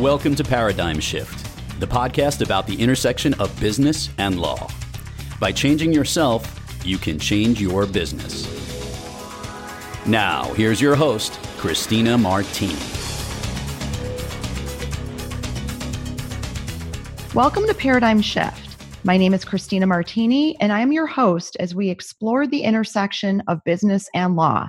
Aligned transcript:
Welcome 0.00 0.34
to 0.36 0.44
Paradigm 0.44 0.98
Shift, 0.98 1.78
the 1.78 1.86
podcast 1.86 2.42
about 2.42 2.66
the 2.66 2.74
intersection 2.80 3.34
of 3.34 3.60
business 3.60 4.08
and 4.16 4.40
law. 4.40 4.70
By 5.38 5.52
changing 5.52 5.92
yourself, 5.92 6.80
you 6.86 6.96
can 6.96 7.18
change 7.18 7.60
your 7.60 7.84
business. 7.84 8.46
Now, 10.06 10.44
here's 10.54 10.80
your 10.80 10.94
host, 10.94 11.34
Christina 11.58 12.16
Martini. 12.16 12.72
Welcome 17.34 17.66
to 17.66 17.74
Paradigm 17.74 18.22
Shift. 18.22 18.82
My 19.04 19.18
name 19.18 19.34
is 19.34 19.44
Christina 19.44 19.86
Martini, 19.86 20.58
and 20.62 20.72
I 20.72 20.80
am 20.80 20.92
your 20.92 21.08
host 21.08 21.58
as 21.60 21.74
we 21.74 21.90
explore 21.90 22.46
the 22.46 22.62
intersection 22.62 23.42
of 23.48 23.62
business 23.64 24.08
and 24.14 24.34
law. 24.34 24.66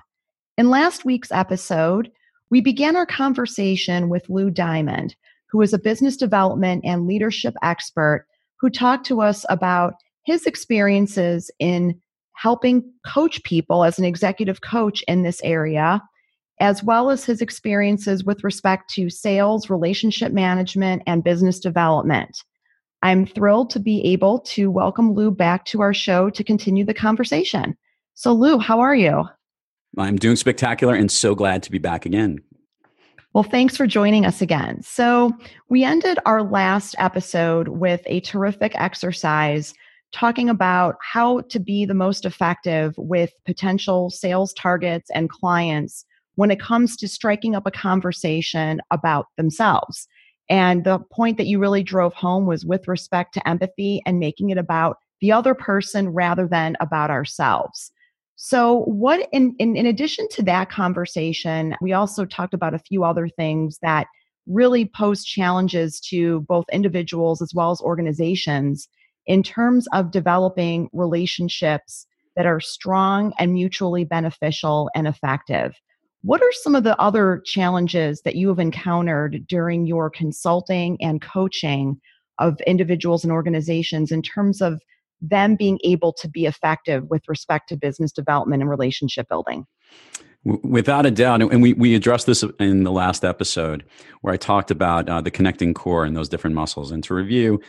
In 0.58 0.70
last 0.70 1.06
week's 1.06 1.32
episode, 1.32 2.12
we 2.50 2.60
began 2.60 2.98
our 2.98 3.06
conversation 3.06 4.10
with 4.10 4.30
Lou 4.30 4.50
Diamond, 4.50 5.16
who 5.52 5.62
is 5.62 5.74
a 5.74 5.80
business 5.80 6.18
development 6.18 6.84
and 6.86 7.08
leadership 7.08 7.54
expert 7.62 8.26
who 8.60 8.70
talked 8.70 9.06
to 9.08 9.22
us 9.22 9.46
about 9.50 9.94
his 10.26 10.46
experiences 10.46 11.52
in 11.60 12.00
helping 12.36 12.84
coach 13.06 13.44
people 13.44 13.84
as 13.84 14.00
an 14.00 14.06
executive 14.06 14.62
coach 14.62 15.04
in 15.08 15.24
this 15.24 15.42
area, 15.44 16.02
as 16.60 16.84
well 16.84 17.10
as 17.10 17.26
his 17.26 17.42
experiences 17.42 18.24
with 18.24 18.44
respect 18.44 18.90
to 18.92 19.10
sales, 19.10 19.70
relationship 19.70 20.32
management, 20.32 21.02
and 21.06 21.24
business 21.24 21.60
development. 21.60 22.38
I'm 23.04 23.26
thrilled 23.26 23.72
to 23.72 23.80
be 23.80 24.04
able 24.06 24.40
to 24.42 24.70
welcome 24.70 25.14
Lou 25.14 25.32
back 25.32 25.66
to 25.66 25.82
our 25.82 25.94
show 25.94 26.30
to 26.30 26.44
continue 26.44 26.86
the 26.86 26.94
conversation. 26.94 27.76
So, 28.14 28.34
Lou, 28.34 28.60
how 28.60 28.80
are 28.80 28.96
you? 28.96 29.26
I'm 29.98 30.18
doing 30.18 30.36
spectacular 30.36 30.94
and 30.94 31.12
so 31.12 31.36
glad 31.36 31.64
to 31.64 31.72
be 31.72 31.80
back 31.80 32.06
again. 32.06 32.40
Well, 33.34 33.44
thanks 33.44 33.78
for 33.78 33.88
joining 33.88 34.26
us 34.26 34.42
again. 34.42 34.82
So, 34.84 35.32
we 35.70 35.86
ended 35.86 36.20
our 36.26 36.44
last 36.44 36.96
episode 37.00 37.70
with 37.70 38.02
a 38.06 38.20
terrific 38.20 38.74
exercise 38.76 39.74
talking 40.12 40.50
about 40.50 40.96
how 41.02 41.40
to 41.42 41.58
be 41.58 41.86
the 41.86 41.94
most 41.94 42.26
effective 42.26 42.94
with 42.98 43.32
potential 43.46 44.10
sales 44.10 44.54
targets 44.54 45.10
and 45.12 45.30
clients 45.30 46.04
when 46.36 46.52
it 46.52 46.60
comes 46.60 46.98
to 46.98 47.08
striking 47.08 47.56
up 47.56 47.66
a 47.66 47.72
conversation 47.72 48.82
about 48.92 49.28
themselves. 49.38 50.10
And 50.50 50.84
the 50.84 51.00
point 51.00 51.38
that 51.38 51.48
you 51.48 51.60
really 51.60 51.84
drove 51.84 52.14
home 52.14 52.46
was 52.46 52.66
with 52.66 52.90
respect 52.90 53.34
to 53.36 53.48
empathy 53.48 54.02
and 54.06 54.20
making 54.20 54.50
it 54.50 54.58
about 54.58 54.98
the 55.22 55.32
other 55.32 55.56
person 55.56 56.10
rather 56.10 56.48
than 56.48 56.76
about 56.82 57.10
ourselves. 57.10 57.94
So, 58.44 58.86
what 58.86 59.30
in, 59.32 59.56
in, 59.60 59.76
in 59.76 59.86
addition 59.86 60.28
to 60.30 60.42
that 60.44 60.72
conversation, 60.72 61.76
we 61.80 61.94
also 61.94 62.26
talked 62.26 62.56
about 62.56 62.74
a 62.74 62.80
few 62.80 63.04
other 63.04 63.30
things 63.30 63.78
that 63.84 64.08
really 64.48 64.86
pose 64.86 65.24
challenges 65.24 66.00
to 66.10 66.42
both 66.50 66.66
individuals 66.74 67.44
as 67.44 67.54
well 67.54 67.70
as 67.70 67.80
organizations 67.82 68.90
in 69.28 69.44
terms 69.44 69.88
of 69.94 70.10
developing 70.10 70.90
relationships 70.92 72.08
that 72.36 72.48
are 72.48 72.60
strong 72.60 73.32
and 73.38 73.54
mutually 73.54 74.06
beneficial 74.06 74.90
and 74.96 75.08
effective. 75.08 75.76
What 76.24 76.42
are 76.42 76.52
some 76.52 76.74
of 76.74 76.84
the 76.84 77.00
other 77.00 77.44
challenges 77.46 78.24
that 78.24 78.36
you 78.38 78.48
have 78.48 78.58
encountered 78.58 79.46
during 79.48 79.86
your 79.86 80.10
consulting 80.10 80.98
and 81.00 81.22
coaching 81.22 82.02
of 82.40 82.60
individuals 82.62 83.24
and 83.24 83.32
organizations 83.32 84.12
in 84.12 84.24
terms 84.24 84.64
of 84.64 84.82
them 85.22 85.56
being 85.56 85.80
able 85.84 86.14
to 86.14 86.28
be 86.28 86.46
effective 86.46 87.10
with 87.10 87.22
respect 87.28 87.70
to 87.70 87.78
business 87.78 88.12
development 88.12 88.62
and 88.62 88.70
relationship 88.70 89.30
building? 89.30 89.66
Without 90.44 91.06
a 91.06 91.12
doubt, 91.12 91.42
and 91.42 91.62
we, 91.62 91.74
we 91.74 91.94
addressed 91.94 92.26
this 92.26 92.44
in 92.60 92.84
the 92.84 92.92
last 92.92 93.24
episode 93.24 93.86
where 94.22 94.34
I 94.34 94.38
talked 94.38 94.72
about 94.72 95.08
uh, 95.08 95.22
the 95.22 95.30
connecting 95.30 95.76
core 95.76 96.04
and 96.04 96.18
those 96.18 96.30
different 96.30 96.56
muscles. 96.56 96.90
And 96.90 97.04
to 97.04 97.14
review, 97.14 97.62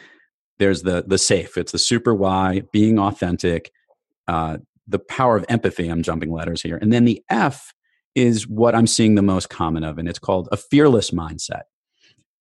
there's 0.58 0.82
the 0.82 1.04
the 1.06 1.18
safe. 1.18 1.58
It's 1.58 1.72
the 1.72 1.78
super 1.78 2.14
why, 2.14 2.62
being 2.72 2.98
authentic, 2.98 3.72
uh, 4.26 4.56
the 4.86 4.98
power 4.98 5.36
of 5.36 5.44
empathy. 5.50 5.88
I'm 5.88 6.02
jumping 6.02 6.32
letters 6.32 6.62
here, 6.62 6.78
and 6.80 6.90
then 6.90 7.04
the 7.04 7.22
F 7.28 7.74
is 8.14 8.48
what 8.48 8.74
I'm 8.74 8.86
seeing 8.86 9.16
the 9.16 9.22
most 9.22 9.50
common 9.50 9.84
of, 9.84 9.98
and 9.98 10.08
it's 10.08 10.18
called 10.18 10.48
a 10.50 10.56
fearless 10.56 11.10
mindset. 11.10 11.62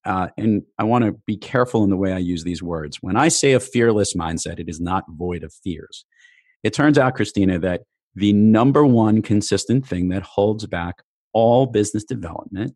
Uh, 0.05 0.29
and 0.37 0.63
I 0.79 0.83
want 0.83 1.05
to 1.05 1.13
be 1.25 1.37
careful 1.37 1.83
in 1.83 1.89
the 1.89 1.97
way 1.97 2.11
I 2.11 2.17
use 2.17 2.43
these 2.43 2.63
words. 2.63 2.97
When 3.01 3.15
I 3.15 3.27
say 3.27 3.53
a 3.53 3.59
fearless 3.59 4.15
mindset, 4.15 4.59
it 4.59 4.67
is 4.67 4.79
not 4.79 5.03
void 5.09 5.43
of 5.43 5.53
fears. 5.53 6.05
It 6.63 6.73
turns 6.73 6.97
out, 6.97 7.15
Christina, 7.15 7.59
that 7.59 7.81
the 8.15 8.33
number 8.33 8.85
one 8.85 9.21
consistent 9.21 9.87
thing 9.87 10.09
that 10.09 10.23
holds 10.23 10.65
back 10.65 11.03
all 11.33 11.65
business 11.65 12.03
development 12.03 12.75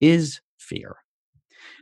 is 0.00 0.40
fear. 0.58 0.96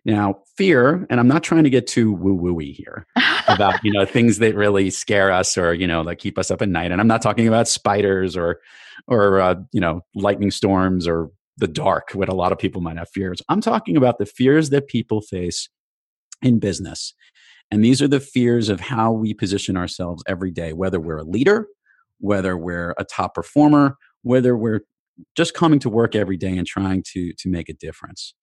Now, 0.05 0.37
fear, 0.57 1.05
and 1.11 1.19
I'm 1.19 1.27
not 1.27 1.43
trying 1.43 1.65
to 1.65 1.71
get 1.71 1.89
too 1.89 2.13
woo 2.13 2.39
wooey 2.39 2.73
here 2.73 3.07
about 3.49 3.83
you 3.83 3.93
know 3.93 4.05
things 4.07 4.39
that 4.39 4.55
really 4.55 4.89
scare 4.91 5.33
us 5.33 5.59
or 5.59 5.75
you 5.75 5.87
know 5.87 6.05
that 6.05 6.17
keep 6.17 6.39
us 6.39 6.51
up 6.51 6.63
at 6.63 6.69
night. 6.69 6.93
And 6.93 7.01
I'm 7.01 7.09
not 7.09 7.23
talking 7.23 7.49
about 7.49 7.67
spiders 7.67 8.37
or 8.37 8.61
or 9.09 9.41
uh, 9.41 9.57
you 9.73 9.81
know 9.81 10.03
lightning 10.15 10.53
storms 10.53 11.09
or 11.09 11.31
the 11.59 11.69
dark, 11.69 12.11
what 12.13 12.29
a 12.29 12.35
lot 12.35 12.53
of 12.53 12.59
people 12.59 12.81
might 12.81 12.99
have 12.99 13.09
fears. 13.09 13.41
I'm 13.49 13.61
talking 13.61 13.97
about 13.97 14.19
the 14.19 14.27
fears 14.27 14.71
that 14.71 14.89
people 14.89 15.21
face 15.21 15.69
in 16.43 16.59
business. 16.59 17.15
And 17.71 17.85
these 17.85 18.01
are 18.01 18.09
the 18.09 18.21
fears 18.21 18.69
of 18.69 18.81
how 18.81 19.13
we 19.13 19.35
position 19.35 19.77
ourselves 19.77 20.23
every 20.29 20.51
day, 20.51 20.73
whether 20.73 21.01
we're 21.01 21.19
a 21.19 21.25
leader, 21.25 21.67
whether 22.21 22.57
we're 22.57 22.95
a 22.99 23.05
top 23.05 23.35
performer, 23.35 23.97
whether 24.23 24.57
we're 24.57 24.83
just 25.35 25.55
coming 25.55 25.79
to 25.81 25.89
work 25.89 26.15
every 26.15 26.37
day 26.37 26.57
and 26.57 26.67
trying 26.67 27.03
to, 27.13 27.33
to 27.33 27.49
make 27.49 27.69
a 27.69 27.75
difference. 27.75 28.35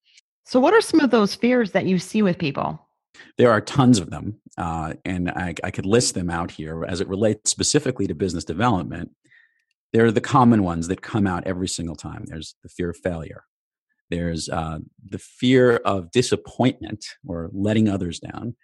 So, 0.46 0.60
what 0.60 0.74
are 0.74 0.82
some 0.82 1.00
of 1.00 1.12
those 1.12 1.36
fears 1.36 1.72
that 1.72 1.86
you 1.86 2.00
see 2.00 2.22
with 2.22 2.38
people? 2.38 2.80
There 3.38 3.52
are 3.52 3.62
tons 3.62 4.00
of 4.00 4.10
them, 4.10 4.40
uh, 4.58 4.96
and 5.06 5.30
I, 5.30 5.54
I 5.64 5.72
could 5.72 5.86
list 5.86 6.16
them 6.16 6.30
out 6.30 6.52
here 6.52 6.84
as 6.84 7.00
it 7.00 7.08
relates 7.08 7.50
specifically 7.50 8.08
to 8.08 8.16
business 8.16 8.44
development. 8.44 9.12
There 9.94 10.06
are 10.06 10.12
the 10.12 10.22
common 10.22 10.64
ones 10.64 10.88
that 10.88 11.02
come 11.02 11.28
out 11.28 11.46
every 11.46 11.68
single 11.68 11.96
time. 11.96 12.26
There's 12.26 12.56
the 12.64 12.70
fear 12.70 12.90
of 12.90 12.98
failure. 12.98 13.46
There's 14.10 14.50
uh, 14.50 14.80
the 15.08 15.20
fear 15.20 15.78
of 15.78 16.12
disappointment 16.12 17.06
or 17.26 17.50
letting 17.54 17.88
others 17.88 18.20
down. 18.20 18.56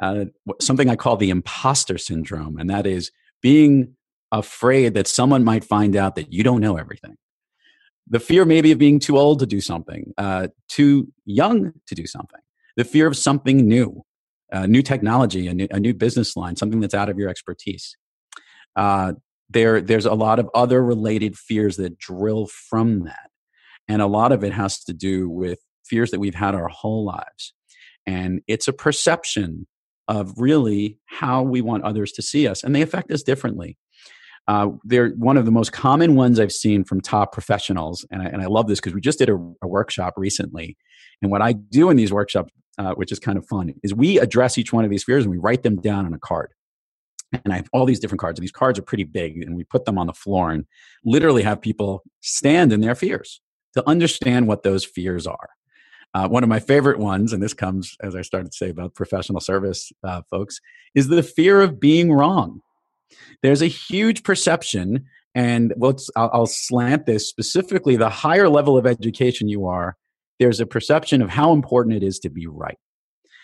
Uh, 0.00 0.26
something 0.60 0.90
I 0.90 0.96
call 0.96 1.16
the 1.16 1.30
imposter 1.30 1.96
syndrome, 1.96 2.58
and 2.58 2.68
that 2.68 2.86
is 2.86 3.10
being 3.40 3.96
afraid 4.32 4.94
that 4.94 5.06
someone 5.06 5.44
might 5.44 5.64
find 5.64 5.96
out 5.96 6.14
that 6.16 6.32
you 6.32 6.42
don't 6.42 6.60
know 6.60 6.76
everything. 6.76 7.16
The 8.08 8.20
fear 8.20 8.44
maybe 8.44 8.72
of 8.72 8.78
being 8.78 9.00
too 9.00 9.18
old 9.18 9.38
to 9.40 9.46
do 9.46 9.60
something, 9.60 10.12
uh, 10.18 10.48
too 10.68 11.12
young 11.24 11.72
to 11.86 11.94
do 11.94 12.06
something. 12.06 12.40
The 12.76 12.84
fear 12.84 13.06
of 13.06 13.16
something 13.16 13.66
new, 13.66 14.04
uh, 14.52 14.66
new 14.66 14.82
technology, 14.82 15.48
a 15.48 15.54
new, 15.54 15.66
a 15.70 15.80
new, 15.80 15.94
business 15.94 16.36
line, 16.36 16.56
something 16.56 16.80
that's 16.80 16.94
out 16.94 17.08
of 17.08 17.18
your 17.18 17.28
expertise. 17.28 17.96
Uh, 18.76 19.14
there 19.50 19.80
there's 19.80 20.06
a 20.06 20.14
lot 20.14 20.38
of 20.38 20.50
other 20.54 20.84
related 20.84 21.36
fears 21.36 21.76
that 21.76 21.98
drill 21.98 22.46
from 22.46 23.04
that 23.04 23.30
and 23.88 24.02
a 24.02 24.06
lot 24.06 24.32
of 24.32 24.42
it 24.42 24.52
has 24.52 24.82
to 24.84 24.92
do 24.92 25.28
with 25.28 25.58
fears 25.84 26.10
that 26.10 26.20
we've 26.20 26.34
had 26.34 26.54
our 26.54 26.68
whole 26.68 27.04
lives 27.04 27.52
and 28.06 28.40
it's 28.46 28.68
a 28.68 28.72
perception 28.72 29.66
of 30.08 30.32
really 30.36 30.98
how 31.06 31.42
we 31.42 31.60
want 31.60 31.84
others 31.84 32.12
to 32.12 32.22
see 32.22 32.46
us 32.46 32.62
and 32.64 32.74
they 32.74 32.82
affect 32.82 33.10
us 33.10 33.22
differently 33.22 33.76
uh, 34.48 34.68
they're 34.84 35.10
one 35.10 35.36
of 35.36 35.44
the 35.44 35.50
most 35.50 35.72
common 35.72 36.14
ones 36.14 36.38
I've 36.38 36.52
seen 36.52 36.84
from 36.84 37.00
top 37.00 37.32
professionals, 37.32 38.06
and 38.12 38.22
I, 38.22 38.26
and 38.26 38.40
I 38.40 38.46
love 38.46 38.68
this 38.68 38.78
because 38.78 38.94
we 38.94 39.00
just 39.00 39.18
did 39.18 39.28
a, 39.28 39.34
a, 39.60 39.66
workshop 39.66 40.14
recently. 40.16 40.76
And 41.20 41.32
what 41.32 41.42
I 41.42 41.52
do 41.52 41.90
in 41.90 41.96
these 41.96 42.12
workshops, 42.12 42.52
uh, 42.78 42.94
which 42.94 43.10
is 43.10 43.18
kind 43.18 43.38
of 43.38 43.46
fun, 43.46 43.74
is 43.82 43.92
we 43.92 44.20
address 44.20 44.56
each 44.56 44.72
one 44.72 44.84
of 44.84 44.90
these 44.90 45.02
fears 45.02 45.24
and 45.24 45.32
we 45.32 45.38
write 45.38 45.64
them 45.64 45.80
down 45.80 46.06
on 46.06 46.14
a 46.14 46.18
card 46.18 46.52
and 47.44 47.52
I 47.52 47.56
have 47.56 47.68
all 47.72 47.84
these 47.84 48.00
different 48.00 48.20
cards, 48.20 48.38
and 48.38 48.42
these 48.42 48.52
cards 48.52 48.78
are 48.78 48.82
pretty 48.82 49.04
big, 49.04 49.42
and 49.42 49.56
we 49.56 49.64
put 49.64 49.84
them 49.84 49.98
on 49.98 50.06
the 50.06 50.12
floor 50.12 50.50
and 50.50 50.64
literally 51.04 51.42
have 51.42 51.60
people 51.60 52.02
stand 52.20 52.72
in 52.72 52.80
their 52.80 52.94
fears 52.94 53.40
to 53.74 53.88
understand 53.88 54.46
what 54.46 54.62
those 54.62 54.84
fears 54.84 55.26
are. 55.26 55.50
Uh, 56.14 56.28
one 56.28 56.42
of 56.42 56.48
my 56.48 56.60
favorite 56.60 56.98
ones, 56.98 57.32
and 57.32 57.42
this 57.42 57.52
comes 57.52 57.96
as 58.00 58.16
I 58.16 58.22
started 58.22 58.50
to 58.50 58.56
say 58.56 58.70
about 58.70 58.94
professional 58.94 59.40
service 59.40 59.92
uh, 60.02 60.22
folks, 60.30 60.60
is 60.94 61.08
the 61.08 61.22
fear 61.22 61.60
of 61.60 61.78
being 61.78 62.12
wrong. 62.12 62.60
There's 63.42 63.62
a 63.62 63.66
huge 63.66 64.22
perception, 64.22 65.04
and 65.34 65.74
let's 65.76 66.08
I'll, 66.16 66.30
I'll 66.32 66.46
slant 66.46 67.06
this 67.06 67.28
specifically: 67.28 67.96
the 67.96 68.08
higher 68.08 68.48
level 68.48 68.78
of 68.78 68.86
education 68.86 69.48
you 69.48 69.66
are, 69.66 69.96
there's 70.38 70.60
a 70.60 70.66
perception 70.66 71.20
of 71.20 71.30
how 71.30 71.52
important 71.52 71.96
it 71.96 72.02
is 72.02 72.18
to 72.20 72.30
be 72.30 72.46
right. 72.46 72.78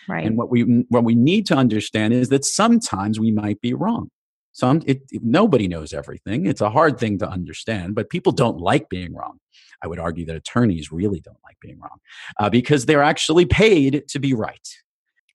Right. 0.07 0.25
And 0.25 0.37
what 0.37 0.49
we 0.49 0.85
what 0.89 1.03
we 1.03 1.15
need 1.15 1.45
to 1.47 1.55
understand 1.55 2.13
is 2.13 2.29
that 2.29 2.45
sometimes 2.45 3.19
we 3.19 3.31
might 3.31 3.61
be 3.61 3.73
wrong. 3.73 4.09
Some 4.51 4.81
it, 4.85 5.01
nobody 5.11 5.67
knows 5.67 5.93
everything. 5.93 6.45
It's 6.45 6.61
a 6.61 6.69
hard 6.69 6.99
thing 6.99 7.17
to 7.19 7.27
understand, 7.27 7.95
but 7.95 8.09
people 8.09 8.31
don't 8.31 8.59
like 8.59 8.89
being 8.89 9.13
wrong. 9.13 9.39
I 9.83 9.87
would 9.87 9.99
argue 9.99 10.25
that 10.27 10.35
attorneys 10.35 10.91
really 10.91 11.19
don't 11.19 11.39
like 11.43 11.57
being 11.59 11.79
wrong 11.79 11.97
uh, 12.39 12.49
because 12.49 12.85
they're 12.85 13.03
actually 13.03 13.45
paid 13.45 14.03
to 14.09 14.19
be 14.19 14.33
right. 14.33 14.67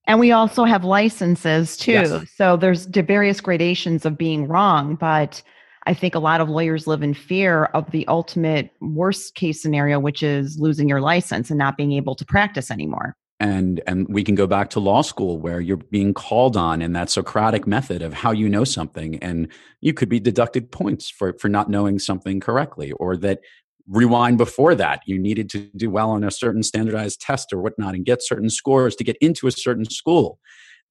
And 0.06 0.18
we 0.18 0.32
also 0.32 0.64
have 0.64 0.84
licenses 0.84 1.76
too. 1.76 1.92
Yes. 1.92 2.30
So 2.34 2.56
there's 2.56 2.86
various 2.86 3.42
gradations 3.42 4.06
of 4.06 4.16
being 4.16 4.48
wrong, 4.48 4.94
but 4.94 5.42
I 5.86 5.92
think 5.94 6.14
a 6.14 6.18
lot 6.18 6.40
of 6.40 6.48
lawyers 6.48 6.86
live 6.86 7.02
in 7.02 7.12
fear 7.12 7.64
of 7.66 7.90
the 7.90 8.06
ultimate 8.08 8.70
worst 8.80 9.34
case 9.34 9.60
scenario, 9.60 9.98
which 9.98 10.22
is 10.22 10.58
losing 10.58 10.88
your 10.88 11.00
license 11.00 11.50
and 11.50 11.58
not 11.58 11.76
being 11.76 11.92
able 11.92 12.14
to 12.14 12.24
practice 12.24 12.70
anymore. 12.70 13.16
And 13.40 13.80
and 13.86 14.06
we 14.08 14.24
can 14.24 14.34
go 14.34 14.46
back 14.46 14.70
to 14.70 14.80
law 14.80 15.02
school 15.02 15.38
where 15.38 15.60
you're 15.60 15.76
being 15.76 16.12
called 16.12 16.56
on 16.56 16.82
in 16.82 16.92
that 16.92 17.10
socratic 17.10 17.66
method 17.66 18.02
of 18.02 18.12
how 18.12 18.32
you 18.32 18.48
know 18.48 18.64
something 18.64 19.16
and 19.22 19.48
you 19.80 19.94
could 19.94 20.08
be 20.08 20.20
deducted 20.20 20.70
points 20.72 21.08
for 21.08 21.34
for 21.38 21.48
not 21.48 21.70
knowing 21.70 21.98
something 21.98 22.40
correctly 22.40 22.92
or 22.92 23.16
that 23.16 23.40
rewind 23.88 24.38
before 24.38 24.74
that 24.74 25.00
you 25.06 25.18
needed 25.18 25.48
to 25.48 25.70
do 25.76 25.90
well 25.90 26.10
on 26.10 26.24
a 26.24 26.30
certain 26.30 26.62
standardized 26.62 27.20
test 27.20 27.52
or 27.52 27.60
whatnot 27.60 27.94
and 27.94 28.04
get 28.04 28.22
certain 28.22 28.50
scores 28.50 28.96
to 28.96 29.04
get 29.04 29.16
into 29.20 29.46
a 29.46 29.52
certain 29.52 29.84
school 29.84 30.38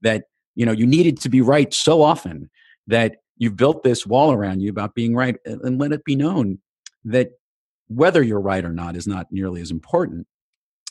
that 0.01 0.23
you 0.55 0.65
know 0.65 0.71
you 0.71 0.88
needed 0.88 1.19
to 1.19 1.29
be 1.29 1.41
right 1.41 1.73
so 1.73 2.01
often 2.01 2.49
that 2.88 3.17
you've 3.38 3.57
built 3.57 3.83
this 3.83 4.07
wall 4.07 4.31
around 4.31 4.61
you 4.61 4.69
about 4.69 4.95
being 4.95 5.13
right 5.13 5.35
and 5.45 5.79
let 5.79 5.91
it 5.91 6.03
be 6.05 6.15
known 6.15 6.59
that 7.03 7.31
whether 7.89 8.23
you're 8.23 8.41
right 8.41 8.65
or 8.65 8.73
not 8.73 8.95
is 8.95 9.07
not 9.07 9.27
nearly 9.31 9.61
as 9.61 9.69
important 9.71 10.25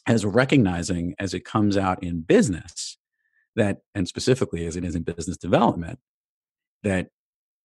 as 0.06 0.24
recognizing 0.24 1.14
as 1.18 1.34
it 1.34 1.44
comes 1.44 1.76
out 1.76 2.02
in 2.02 2.20
business 2.20 2.98
that 3.56 3.78
and 3.94 4.06
specifically 4.06 4.66
as 4.66 4.76
it 4.76 4.84
is 4.84 4.94
in 4.94 5.02
business 5.02 5.36
development 5.36 5.98
that 6.82 7.08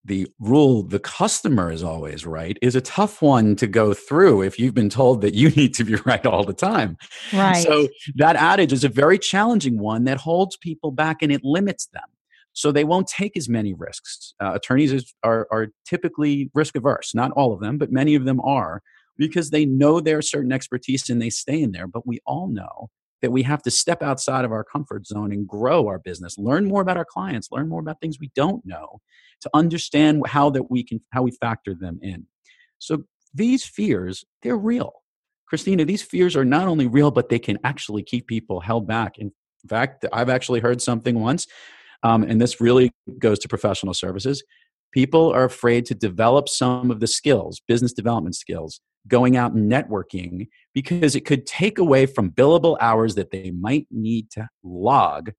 the 0.04 0.28
rule 0.40 0.82
the 0.82 1.00
customer 1.00 1.72
is 1.72 1.84
always 1.84 2.26
right 2.26 2.58
is 2.62 2.76
a 2.76 2.82
tough 2.82 3.22
one 3.22 3.56
to 3.56 3.68
go 3.68 3.94
through 3.94 4.42
if 4.42 4.58
you've 4.58 4.74
been 4.74 4.90
told 4.90 5.22
that 5.22 5.36
you 5.36 5.50
need 5.56 5.74
to 5.76 5.84
be 5.84 5.96
right 6.06 6.26
all 6.26 6.44
the 6.44 6.54
time. 6.54 6.98
Right. 7.32 7.64
so 7.64 7.88
that 8.16 8.36
adage 8.36 8.74
is 8.74 8.84
a 8.84 8.90
very 8.90 9.20
challenging 9.20 9.78
one 9.78 10.06
that 10.06 10.18
holds 10.18 10.58
people 10.58 10.92
back 10.92 11.22
and 11.22 11.32
it 11.32 11.44
limits 11.44 11.88
them. 11.88 12.04
So 12.54 12.72
they 12.72 12.84
won't 12.84 13.08
take 13.08 13.38
as 13.38 13.48
many 13.48 13.74
risks. 13.74 14.34
Uh, 14.42 14.54
attorneys 14.56 14.92
is, 14.92 15.14
are, 15.24 15.48
are 15.52 15.68
typically 15.86 16.50
risk 16.54 16.76
averse 16.76 17.14
not 17.14 17.32
all 17.32 17.54
of 17.54 17.60
them 17.60 17.78
but 17.78 17.92
many 17.92 18.16
of 18.16 18.26
them 18.26 18.42
are 18.42 18.82
because 19.28 19.52
they 19.52 19.66
know 19.66 20.00
their 20.00 20.22
certain 20.22 20.52
expertise 20.52 21.10
and 21.10 21.22
they 21.22 21.30
stay 21.30 21.62
in 21.62 21.72
there. 21.72 21.88
But 21.88 22.08
we 22.08 22.20
all 22.26 22.48
know 22.48 22.90
that 23.22 23.32
we 23.32 23.44
have 23.44 23.62
to 23.62 23.70
step 23.70 24.02
outside 24.02 24.44
of 24.44 24.52
our 24.52 24.64
comfort 24.64 25.06
zone 25.06 25.32
and 25.32 25.48
grow 25.48 25.88
our 25.88 26.00
business, 26.00 26.40
learn 26.40 26.66
more 26.66 26.82
about 26.82 26.98
our 26.98 27.06
clients, 27.06 27.50
learn 27.52 27.70
more 27.70 27.80
about 27.80 28.02
things 28.02 28.18
we 28.20 28.32
don't 28.36 28.66
know 28.66 29.00
to 29.42 29.50
understand 29.54 30.26
how 30.26 30.50
that 30.50 30.72
we 30.72 30.84
can 30.84 31.02
how 31.12 31.22
we 31.22 31.32
factor 31.32 31.76
them 31.76 32.00
in. 32.02 32.26
So 32.80 33.04
these 33.34 33.64
fears, 33.64 34.26
they're 34.42 34.58
real. 34.58 34.92
Christina, 35.48 35.86
these 35.86 36.02
fears 36.02 36.36
are 36.36 36.46
not 36.46 36.68
only 36.68 36.88
real, 36.88 37.12
but 37.12 37.30
they 37.30 37.40
can 37.40 37.60
actually 37.64 38.02
keep 38.02 38.26
people 38.26 38.62
held 38.62 38.88
back. 38.88 39.20
In 39.20 39.32
fact, 39.70 40.06
I've 40.12 40.30
actually 40.30 40.62
heard 40.62 40.82
something 40.82 41.20
once, 41.20 41.46
um, 42.02 42.24
and 42.24 42.42
this 42.42 42.60
really 42.60 42.92
goes 43.20 43.38
to 43.40 43.48
professional 43.48 43.94
services. 43.94 44.44
People 44.92 45.32
are 45.32 45.44
afraid 45.44 45.86
to 45.86 45.96
develop 45.96 46.50
some 46.50 46.90
of 46.90 47.00
the 47.00 47.08
skills, 47.08 47.62
business 47.68 47.94
development 47.94 48.36
skills, 48.36 48.82
going 49.08 49.36
out 49.36 49.54
and 49.54 49.72
networking 49.72 50.48
because 50.74 51.16
it 51.16 51.26
could 51.26 51.46
take 51.46 51.78
away 51.78 52.06
from 52.06 52.32
billable 52.32 52.78
hours 52.80 53.16
that 53.16 53.32
they 53.32 53.52
might 53.52 53.88
need 53.90 54.30
to 54.32 54.48
log 54.64 55.32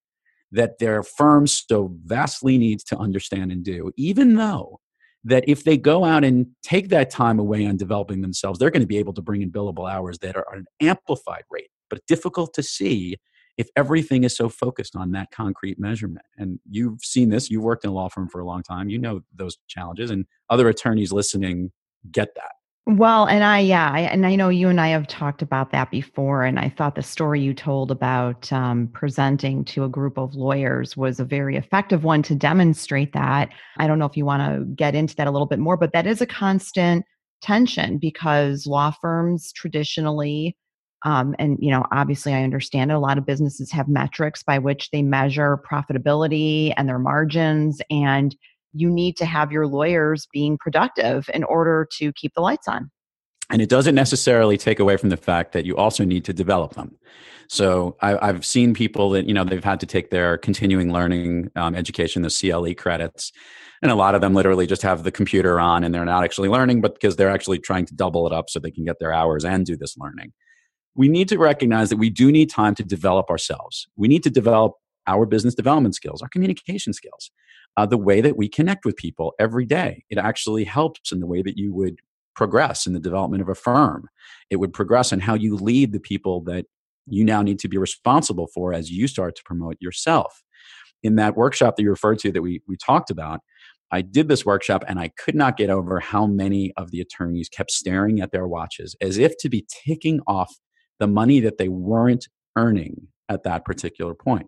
that 0.51 0.77
their 0.79 1.01
firm 1.01 1.47
so 1.47 1.95
vastly 2.05 2.57
needs 2.57 2.83
to 2.83 2.97
understand 2.97 3.51
and 3.51 3.63
do, 3.63 3.91
even 3.97 4.35
though 4.35 4.79
that 5.23 5.43
if 5.47 5.63
they 5.63 5.77
go 5.77 6.03
out 6.03 6.23
and 6.23 6.47
take 6.61 6.89
that 6.89 7.09
time 7.09 7.39
away 7.39 7.65
on 7.65 7.77
developing 7.77 8.21
themselves, 8.21 8.59
they're 8.59 8.69
going 8.69 8.81
to 8.81 8.87
be 8.87 8.97
able 8.97 9.13
to 9.13 9.21
bring 9.21 9.41
in 9.41 9.51
billable 9.51 9.91
hours 9.91 10.19
that 10.19 10.35
are 10.35 10.45
at 10.51 10.59
an 10.59 10.65
amplified 10.81 11.43
rate, 11.49 11.69
but 11.89 12.05
difficult 12.07 12.53
to 12.53 12.61
see 12.61 13.15
if 13.57 13.69
everything 13.75 14.23
is 14.23 14.35
so 14.35 14.49
focused 14.49 14.95
on 14.95 15.11
that 15.11 15.31
concrete 15.31 15.79
measurement. 15.79 16.25
And 16.37 16.59
you've 16.69 17.03
seen 17.03 17.29
this, 17.29 17.49
you've 17.49 17.63
worked 17.63 17.83
in 17.83 17.89
a 17.89 17.93
law 17.93 18.09
firm 18.09 18.27
for 18.27 18.41
a 18.41 18.45
long 18.45 18.63
time, 18.63 18.89
you 18.89 18.99
know 18.99 19.21
those 19.33 19.57
challenges, 19.67 20.11
and 20.11 20.25
other 20.49 20.67
attorneys 20.69 21.11
listening 21.11 21.71
get 22.11 22.35
that. 22.35 22.51
Well, 22.85 23.27
and 23.27 23.45
I, 23.45 23.59
yeah, 23.59 23.91
I, 23.93 24.01
and 24.01 24.25
I 24.25 24.35
know 24.35 24.49
you 24.49 24.67
and 24.67 24.79
I 24.81 24.89
have 24.89 25.07
talked 25.07 25.41
about 25.41 25.71
that 25.71 25.89
before. 25.89 26.43
And 26.43 26.59
I 26.59 26.67
thought 26.67 26.95
the 26.95 27.01
story 27.01 27.39
you 27.39 27.53
told 27.53 27.91
about 27.91 28.51
um, 28.51 28.89
presenting 28.91 29.63
to 29.65 29.85
a 29.85 29.89
group 29.89 30.17
of 30.17 30.35
lawyers 30.35 30.97
was 30.97 31.17
a 31.19 31.25
very 31.25 31.55
effective 31.55 32.03
one 32.03 32.21
to 32.23 32.35
demonstrate 32.35 33.13
that. 33.13 33.49
I 33.77 33.87
don't 33.87 33.99
know 33.99 34.05
if 34.05 34.17
you 34.17 34.25
want 34.25 34.43
to 34.43 34.65
get 34.65 34.95
into 34.95 35.15
that 35.15 35.27
a 35.27 35.31
little 35.31 35.47
bit 35.47 35.59
more, 35.59 35.77
but 35.77 35.93
that 35.93 36.05
is 36.05 36.19
a 36.19 36.25
constant 36.25 37.05
tension 37.41 37.99
because 37.99 38.67
law 38.67 38.91
firms 39.01 39.53
traditionally, 39.53 40.57
um, 41.05 41.35
and 41.39 41.57
you 41.61 41.71
know, 41.71 41.85
obviously, 41.91 42.33
I 42.33 42.43
understand 42.43 42.91
it, 42.91 42.95
a 42.95 42.99
lot 42.99 43.17
of 43.17 43.25
businesses 43.25 43.71
have 43.71 43.87
metrics 43.87 44.43
by 44.43 44.57
which 44.59 44.89
they 44.91 45.01
measure 45.01 45.57
profitability 45.69 46.73
and 46.75 46.87
their 46.87 46.99
margins 46.99 47.81
and 47.89 48.35
you 48.73 48.89
need 48.89 49.17
to 49.17 49.25
have 49.25 49.51
your 49.51 49.67
lawyers 49.67 50.27
being 50.31 50.57
productive 50.57 51.29
in 51.33 51.43
order 51.43 51.87
to 51.97 52.11
keep 52.13 52.33
the 52.33 52.41
lights 52.41 52.67
on. 52.67 52.91
And 53.49 53.61
it 53.61 53.69
doesn't 53.69 53.95
necessarily 53.95 54.57
take 54.57 54.79
away 54.79 54.97
from 54.97 55.09
the 55.09 55.17
fact 55.17 55.51
that 55.51 55.65
you 55.65 55.75
also 55.77 56.03
need 56.03 56.25
to 56.25 56.33
develop 56.33 56.73
them. 56.73 56.97
So 57.49 57.97
I, 58.01 58.25
have 58.25 58.45
seen 58.45 58.73
people 58.73 59.11
that 59.11 59.27
you 59.27 59.33
know 59.33 59.43
they've 59.43 59.63
had 59.63 59.79
to 59.81 59.85
take 59.85 60.09
their 60.09 60.37
continuing 60.37 60.91
learning 60.91 61.51
um, 61.55 61.75
education, 61.75 62.21
the 62.21 62.29
CLE 62.29 62.73
credits, 62.73 63.31
and 63.81 63.91
a 63.91 63.95
lot 63.95 64.15
of 64.15 64.21
them 64.21 64.33
literally 64.33 64.65
just 64.65 64.81
have 64.81 65.03
the 65.03 65.11
computer 65.11 65.59
on 65.59 65.83
and 65.83 65.93
they're 65.93 66.05
not 66.05 66.23
actually 66.23 66.49
learning, 66.49 66.81
but 66.81 66.95
because 66.95 67.15
they're 67.15 67.29
actually 67.29 67.59
trying 67.59 67.85
to 67.85 67.93
double 67.93 68.25
it 68.25 68.33
up 68.33 68.49
so 68.49 68.59
they 68.59 68.71
can 68.71 68.85
get 68.85 68.97
their 68.99 69.13
hours 69.13 69.43
and 69.43 69.65
do 69.65 69.75
this 69.75 69.97
learning. 69.97 70.31
We 70.95 71.09
need 71.09 71.27
to 71.29 71.37
recognize 71.37 71.89
that 71.89 71.97
we 71.97 72.09
do 72.09 72.31
need 72.31 72.49
time 72.49 72.75
to 72.75 72.83
develop 72.83 73.29
ourselves. 73.29 73.87
We 73.97 74.07
need 74.07 74.23
to 74.23 74.29
develop 74.29 74.73
our 75.05 75.25
business 75.25 75.53
development 75.53 75.95
skills, 75.95 76.21
our 76.21 76.29
communication 76.29 76.93
skills 76.93 77.29
uh, 77.77 77.85
the 77.85 77.97
way 77.97 78.21
that 78.21 78.37
we 78.37 78.47
connect 78.47 78.85
with 78.85 78.95
people 78.95 79.33
every 79.39 79.65
day. 79.65 80.03
It 80.09 80.17
actually 80.17 80.63
helps 80.63 81.11
in 81.11 81.19
the 81.19 81.27
way 81.27 81.41
that 81.41 81.57
you 81.57 81.73
would 81.73 81.99
progress 82.35 82.85
in 82.85 82.93
the 82.93 82.99
development 82.99 83.41
of 83.41 83.49
a 83.49 83.55
firm. 83.55 84.09
It 84.49 84.57
would 84.57 84.73
progress 84.73 85.11
in 85.11 85.19
how 85.19 85.35
you 85.35 85.55
lead 85.55 85.91
the 85.91 85.99
people 85.99 86.41
that 86.41 86.65
you 87.05 87.23
now 87.23 87.41
need 87.41 87.59
to 87.59 87.67
be 87.67 87.77
responsible 87.77 88.47
for 88.47 88.73
as 88.73 88.91
you 88.91 89.07
start 89.07 89.35
to 89.35 89.43
promote 89.43 89.77
yourself. 89.79 90.43
In 91.03 91.15
that 91.15 91.35
workshop 91.35 91.75
that 91.75 91.83
you 91.83 91.89
referred 91.89 92.19
to 92.19 92.31
that 92.31 92.41
we, 92.41 92.61
we 92.67 92.77
talked 92.77 93.11
about, 93.11 93.41
I 93.91 94.01
did 94.01 94.27
this 94.27 94.45
workshop 94.45 94.83
and 94.87 94.99
I 94.99 95.09
could 95.09 95.35
not 95.35 95.57
get 95.57 95.69
over 95.69 95.99
how 95.99 96.25
many 96.25 96.73
of 96.77 96.91
the 96.91 97.01
attorneys 97.01 97.49
kept 97.49 97.71
staring 97.71 98.21
at 98.21 98.31
their 98.31 98.47
watches 98.47 98.95
as 99.01 99.17
if 99.17 99.37
to 99.39 99.49
be 99.49 99.67
ticking 99.69 100.21
off 100.25 100.55
the 100.99 101.07
money 101.07 101.39
that 101.41 101.57
they 101.57 101.67
weren't 101.67 102.27
earning 102.55 103.07
at 103.29 103.43
that 103.43 103.65
particular 103.65 104.15
point. 104.15 104.47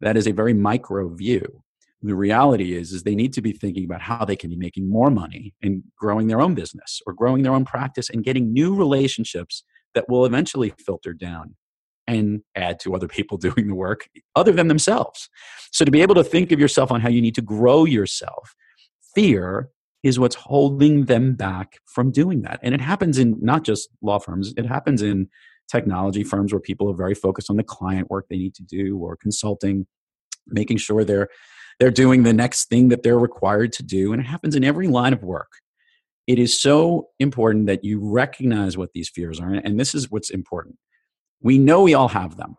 That 0.00 0.16
is 0.16 0.28
a 0.28 0.32
very 0.32 0.54
micro 0.54 1.08
view 1.08 1.62
the 2.02 2.14
reality 2.14 2.74
is 2.74 2.92
is 2.92 3.02
they 3.02 3.14
need 3.14 3.32
to 3.34 3.42
be 3.42 3.52
thinking 3.52 3.84
about 3.84 4.00
how 4.00 4.24
they 4.24 4.36
can 4.36 4.50
be 4.50 4.56
making 4.56 4.88
more 4.88 5.10
money 5.10 5.54
and 5.62 5.82
growing 5.98 6.28
their 6.28 6.40
own 6.40 6.54
business 6.54 7.00
or 7.06 7.12
growing 7.12 7.42
their 7.42 7.52
own 7.52 7.64
practice 7.64 8.08
and 8.08 8.24
getting 8.24 8.52
new 8.52 8.74
relationships 8.74 9.64
that 9.94 10.08
will 10.08 10.24
eventually 10.24 10.72
filter 10.78 11.12
down 11.12 11.54
and 12.06 12.40
add 12.54 12.80
to 12.80 12.94
other 12.94 13.08
people 13.08 13.36
doing 13.38 13.68
the 13.68 13.74
work 13.74 14.08
other 14.34 14.52
than 14.52 14.68
themselves. 14.68 15.28
So 15.72 15.84
to 15.84 15.90
be 15.90 16.02
able 16.02 16.14
to 16.16 16.24
think 16.24 16.52
of 16.52 16.60
yourself 16.60 16.90
on 16.90 17.00
how 17.00 17.08
you 17.08 17.20
need 17.20 17.34
to 17.36 17.42
grow 17.42 17.84
yourself 17.84 18.54
fear 19.14 19.68
is 20.02 20.18
what's 20.18 20.36
holding 20.36 21.04
them 21.04 21.34
back 21.34 21.78
from 21.86 22.10
doing 22.10 22.42
that. 22.42 22.58
And 22.62 22.74
it 22.74 22.80
happens 22.80 23.18
in 23.18 23.36
not 23.40 23.64
just 23.64 23.88
law 24.02 24.18
firms 24.18 24.54
it 24.56 24.66
happens 24.66 25.02
in 25.02 25.28
technology 25.70 26.24
firms 26.24 26.52
where 26.52 26.60
people 26.60 26.90
are 26.90 26.96
very 26.96 27.14
focused 27.14 27.50
on 27.50 27.56
the 27.56 27.62
client 27.62 28.10
work 28.10 28.26
they 28.28 28.36
need 28.36 28.54
to 28.54 28.62
do 28.62 28.98
or 28.98 29.16
consulting 29.16 29.86
making 30.48 30.78
sure 30.78 31.04
they're 31.04 31.28
they're 31.80 31.90
doing 31.90 32.22
the 32.22 32.32
next 32.32 32.66
thing 32.66 32.90
that 32.90 33.02
they're 33.02 33.18
required 33.18 33.72
to 33.72 33.82
do. 33.82 34.12
And 34.12 34.20
it 34.20 34.26
happens 34.26 34.54
in 34.54 34.62
every 34.62 34.86
line 34.86 35.14
of 35.14 35.22
work. 35.24 35.50
It 36.26 36.38
is 36.38 36.60
so 36.60 37.08
important 37.18 37.66
that 37.66 37.82
you 37.82 37.98
recognize 37.98 38.76
what 38.76 38.92
these 38.92 39.08
fears 39.08 39.40
are. 39.40 39.54
And 39.54 39.80
this 39.80 39.94
is 39.94 40.10
what's 40.10 40.30
important. 40.30 40.76
We 41.42 41.58
know 41.58 41.82
we 41.82 41.94
all 41.94 42.08
have 42.08 42.36
them. 42.36 42.56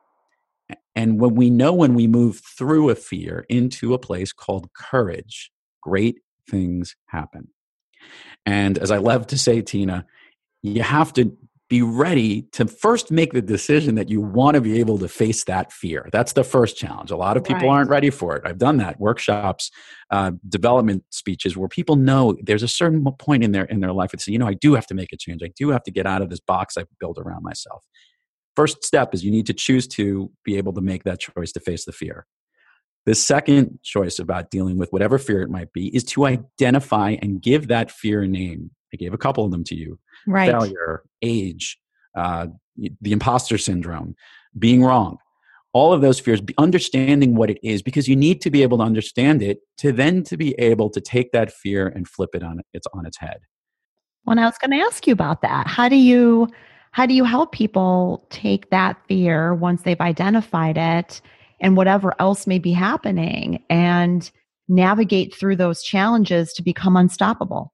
And 0.96 1.22
when 1.22 1.36
we 1.36 1.50
know 1.50 1.72
when 1.72 1.94
we 1.94 2.08
move 2.08 2.42
through 2.58 2.90
a 2.90 2.96
fear 2.96 3.46
into 3.48 3.94
a 3.94 4.00
place 4.00 4.34
called 4.34 4.74
courage, 4.74 5.52
great 5.82 6.20
things 6.50 6.96
happen. 7.06 7.50
And 8.46 8.78
as 8.78 8.92
I 8.92 8.98
love 8.98 9.28
to 9.28 9.38
say, 9.38 9.62
Tina, 9.62 10.06
you 10.64 10.82
have 10.82 11.14
to 11.14 11.38
be 11.72 11.82
ready 11.82 12.42
to 12.52 12.68
first 12.68 13.12
make 13.12 13.32
the 13.32 13.42
decision 13.42 13.96
that 13.96 14.10
you 14.10 14.20
want 14.20 14.56
to 14.56 14.62
be 14.62 14.82
able 14.82 14.98
to 14.98 15.08
face 15.08 15.46
that 15.46 15.72
fear. 15.72 16.10
That's 16.12 16.34
the 16.34 16.44
first 16.44 16.76
challenge. 16.76 17.12
A 17.12 17.16
lot 17.16 17.38
of 17.38 17.46
people 17.46 17.70
right. 17.70 17.76
aren't 17.76 17.90
ready 17.90 18.10
for 18.10 18.36
it. 18.36 18.44
I've 18.46 18.58
done 18.58 18.76
that 18.78 19.00
workshops, 19.00 19.72
uh, 20.10 20.32
development 20.50 21.06
speeches 21.12 21.56
where 21.56 21.70
people 21.70 21.96
know 21.96 22.36
there's 22.44 22.62
a 22.62 22.68
certain 22.68 23.06
point 23.20 23.46
in 23.46 23.54
their 23.54 23.64
in 23.64 23.80
their 23.80 23.94
life. 23.94 24.14
It's 24.14 24.28
you 24.28 24.38
know 24.38 24.48
I 24.48 24.54
do 24.54 24.74
have 24.74 24.86
to 24.88 24.94
make 24.94 25.14
a 25.14 25.18
change. 25.18 25.42
I 25.44 25.52
do 25.56 25.70
have 25.70 25.82
to 25.84 25.92
get 25.92 26.06
out 26.06 26.22
of 26.22 26.30
this 26.30 26.42
box 26.42 26.76
I've 26.76 26.90
built 27.00 27.18
around 27.18 27.42
myself. 27.42 27.86
First 28.54 28.84
step 28.84 29.14
is 29.14 29.24
you 29.24 29.32
need 29.32 29.46
to 29.46 29.54
choose 29.54 29.88
to 29.90 30.30
be 30.44 30.58
able 30.58 30.74
to 30.74 30.82
make 30.82 31.06
that 31.06 31.22
choice 31.22 31.54
to 31.54 31.62
face 31.62 31.86
the 31.86 31.94
fear. 31.94 32.26
The 33.06 33.16
second 33.16 33.80
choice 33.82 34.20
about 34.20 34.52
dealing 34.52 34.78
with 34.78 34.92
whatever 34.92 35.18
fear 35.18 35.42
it 35.42 35.50
might 35.50 35.72
be 35.72 35.88
is 35.96 36.04
to 36.04 36.26
identify 36.26 37.16
and 37.22 37.42
give 37.42 37.70
that 37.70 37.92
fear 37.92 38.24
a 38.24 38.28
name. 38.28 38.72
I 38.94 38.98
gave 38.98 39.14
a 39.14 39.18
couple 39.18 39.46
of 39.46 39.52
them 39.52 39.64
to 39.66 39.76
you 39.76 40.00
right. 40.28 40.52
failure, 40.52 41.04
age, 41.22 41.78
uh, 42.16 42.48
the 42.76 43.12
imposter 43.12 43.58
syndrome, 43.58 44.16
being 44.58 44.84
wrong. 44.84 45.18
All 45.74 45.94
of 45.94 46.02
those 46.02 46.20
fears, 46.20 46.42
understanding 46.58 47.36
what 47.36 47.50
it 47.50 47.58
is, 47.64 47.82
because 47.82 48.08
you 48.08 48.16
need 48.16 48.42
to 48.42 48.50
be 48.50 48.62
able 48.62 48.80
to 48.80 48.84
understand 48.84 49.42
it 49.42 49.60
to 49.78 49.94
then 49.94 50.24
to 50.24 50.36
be 50.36 50.54
able 50.60 50.90
to 50.90 51.00
take 51.00 51.32
that 51.32 51.52
fear 51.52 51.88
and 51.88 52.08
flip 52.08 52.32
it 52.34 52.44
on 52.44 52.60
its 52.74 52.88
on 52.94 53.06
its 53.06 53.18
head. 53.18 53.40
Well, 54.26 54.38
I 54.38 54.46
was 54.46 54.58
going 54.58 54.72
to 54.72 54.86
ask 54.86 55.08
you 55.08 55.14
about 55.14 55.42
that. 55.42 55.68
How 55.68 55.88
do 55.88 55.96
you 55.96 56.50
how 56.92 57.06
do 57.06 57.14
you 57.14 57.24
help 57.24 57.54
people 57.54 58.26
take 58.30 58.70
that 58.70 58.98
fear 59.08 59.54
once 59.54 59.84
they've 59.84 60.02
identified 60.02 60.78
it 60.78 61.22
and 61.62 61.78
whatever 61.78 62.14
else 62.20 62.46
may 62.46 62.60
be 62.60 62.74
happening 62.74 63.64
and 63.70 64.30
navigate 64.68 65.34
through 65.34 65.56
those 65.56 65.84
challenges 65.84 66.52
to 66.54 66.62
become 66.62 66.98
unstoppable? 66.98 67.74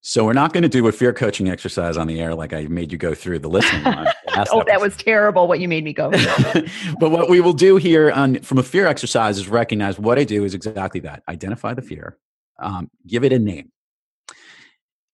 So 0.00 0.24
we're 0.24 0.32
not 0.32 0.52
going 0.52 0.62
to 0.62 0.68
do 0.68 0.86
a 0.86 0.92
fear 0.92 1.12
coaching 1.12 1.48
exercise 1.48 1.96
on 1.96 2.06
the 2.06 2.20
air 2.20 2.34
like 2.34 2.52
I 2.52 2.66
made 2.66 2.92
you 2.92 2.98
go 2.98 3.14
through 3.14 3.40
the 3.40 3.48
listening 3.48 3.82
oh, 3.86 4.04
episode. 4.28 4.66
that 4.66 4.80
was 4.80 4.96
terrible 4.96 5.48
what 5.48 5.60
you 5.60 5.68
made 5.68 5.84
me 5.84 5.92
go 5.92 6.10
but 7.00 7.10
what 7.10 7.28
we 7.28 7.40
will 7.40 7.52
do 7.52 7.76
here 7.76 8.10
on 8.10 8.40
from 8.40 8.58
a 8.58 8.62
fear 8.62 8.86
exercise 8.86 9.38
is 9.38 9.48
recognize 9.48 9.98
what 9.98 10.18
I 10.18 10.24
do 10.24 10.44
is 10.44 10.54
exactly 10.54 11.00
that. 11.00 11.22
Identify 11.28 11.74
the 11.74 11.82
fear, 11.82 12.16
um, 12.60 12.90
give 13.06 13.24
it 13.24 13.32
a 13.32 13.38
name. 13.38 13.72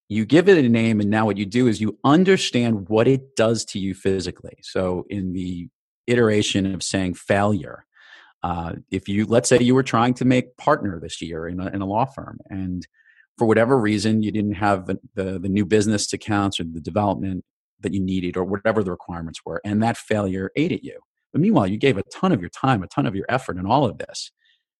You 0.09 0.27
give 0.27 0.51
it 0.51 0.63
a 0.63 0.69
name, 0.69 1.01
and 1.01 1.09
now 1.09 1.25
what 1.25 1.39
you 1.39 1.47
do 1.47 1.67
is 1.67 1.81
you 1.81 1.99
understand 2.05 2.89
what 2.91 3.09
it 3.09 3.37
does 3.37 3.65
to 3.67 3.79
you 3.79 3.95
physically. 3.95 4.59
So 4.61 5.07
in 5.09 5.33
the 5.33 5.69
iteration 6.07 6.73
of 6.73 6.83
saying 6.83 7.15
failure, 7.15 7.87
uh, 8.43 8.75
if 8.91 9.09
you 9.09 9.25
let's 9.25 9.49
say 9.49 9.59
you 9.61 9.75
were 9.75 9.83
trying 9.83 10.13
to 10.15 10.27
make 10.27 10.59
partner 10.59 11.01
this 11.01 11.23
year 11.23 11.49
in 11.49 11.59
a, 11.59 11.69
in 11.69 11.81
a 11.81 11.87
law 11.87 12.05
firm 12.05 12.39
and 12.51 12.87
for 13.39 13.47
whatever 13.47 13.79
reason 13.79 14.23
you 14.23 14.31
didn't 14.31 14.55
have 14.55 14.87
the, 14.87 14.99
the, 15.15 15.39
the 15.39 15.49
new 15.49 15.65
business 15.65 16.13
accounts 16.13 16.61
or 16.61 16.65
the 16.65 16.81
development 16.81 17.45
that 17.81 17.93
you 17.93 18.01
needed 18.01 18.37
or 18.37 18.45
whatever 18.45 18.83
the 18.83 18.91
requirements 18.91 19.41
were 19.45 19.61
and 19.65 19.83
that 19.83 19.97
failure 19.97 20.51
ate 20.57 20.73
at 20.73 20.85
you. 20.85 20.99
But 21.33 21.41
meanwhile 21.41 21.67
you 21.67 21.77
gave 21.77 21.99
a 21.99 22.03
ton 22.05 22.33
of 22.33 22.41
your 22.41 22.51
time 22.51 22.83
a 22.83 22.87
ton 22.87 23.07
of 23.07 23.15
your 23.15 23.27
effort 23.29 23.57
in 23.57 23.67
all 23.67 23.85
of 23.85 23.99
this. 23.99 24.31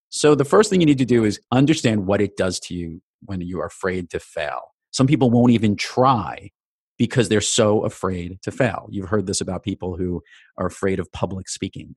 So 0.09 0.35
the 0.35 0.45
first 0.45 0.69
thing 0.69 0.79
you 0.79 0.85
need 0.85 0.97
to 0.99 1.05
do 1.05 1.25
is 1.25 1.39
understand 1.51 2.05
what 2.07 2.21
it 2.21 2.37
does 2.37 2.59
to 2.61 2.73
you 2.73 3.01
when 3.25 3.41
you 3.41 3.59
are 3.59 3.65
afraid 3.65 4.09
to 4.11 4.19
fail. 4.19 4.61
Some 4.91 5.07
people 5.07 5.29
won't 5.29 5.51
even 5.51 5.75
try 5.75 6.51
because 6.97 7.27
they're 7.27 7.41
so 7.41 7.83
afraid 7.83 8.41
to 8.43 8.51
fail. 8.51 8.87
You've 8.89 9.09
heard 9.09 9.27
this 9.27 9.41
about 9.41 9.63
people 9.63 9.97
who 9.97 10.23
are 10.57 10.67
afraid 10.67 10.99
of 10.99 11.11
public 11.11 11.49
speaking. 11.49 11.95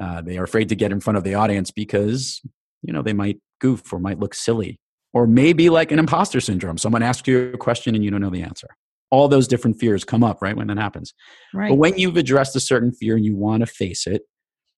Uh, 0.00 0.20
they 0.20 0.36
are 0.36 0.44
afraid 0.44 0.68
to 0.68 0.76
get 0.76 0.92
in 0.92 1.00
front 1.00 1.16
of 1.16 1.24
the 1.24 1.34
audience 1.34 1.70
because 1.70 2.42
you 2.82 2.92
know 2.92 3.00
they 3.00 3.12
might 3.12 3.38
goof 3.60 3.92
or 3.92 3.98
might 3.98 4.18
look 4.18 4.34
silly 4.34 4.78
or 5.14 5.26
maybe 5.26 5.70
like 5.70 5.92
an 5.92 5.98
imposter 5.98 6.40
syndrome. 6.40 6.76
Someone 6.76 7.02
asks 7.02 7.26
you 7.26 7.52
a 7.54 7.56
question 7.56 7.94
and 7.94 8.04
you 8.04 8.10
don't 8.10 8.20
know 8.20 8.30
the 8.30 8.42
answer. 8.42 8.68
All 9.10 9.28
those 9.28 9.46
different 9.46 9.78
fears 9.78 10.04
come 10.04 10.24
up, 10.24 10.42
right, 10.42 10.56
when 10.56 10.66
that 10.66 10.76
happens. 10.76 11.14
Right. 11.54 11.68
But 11.68 11.76
when 11.76 11.96
you've 11.96 12.16
addressed 12.16 12.56
a 12.56 12.60
certain 12.60 12.92
fear 12.92 13.14
and 13.16 13.24
you 13.24 13.36
want 13.36 13.60
to 13.60 13.66
face 13.66 14.06
it, 14.06 14.22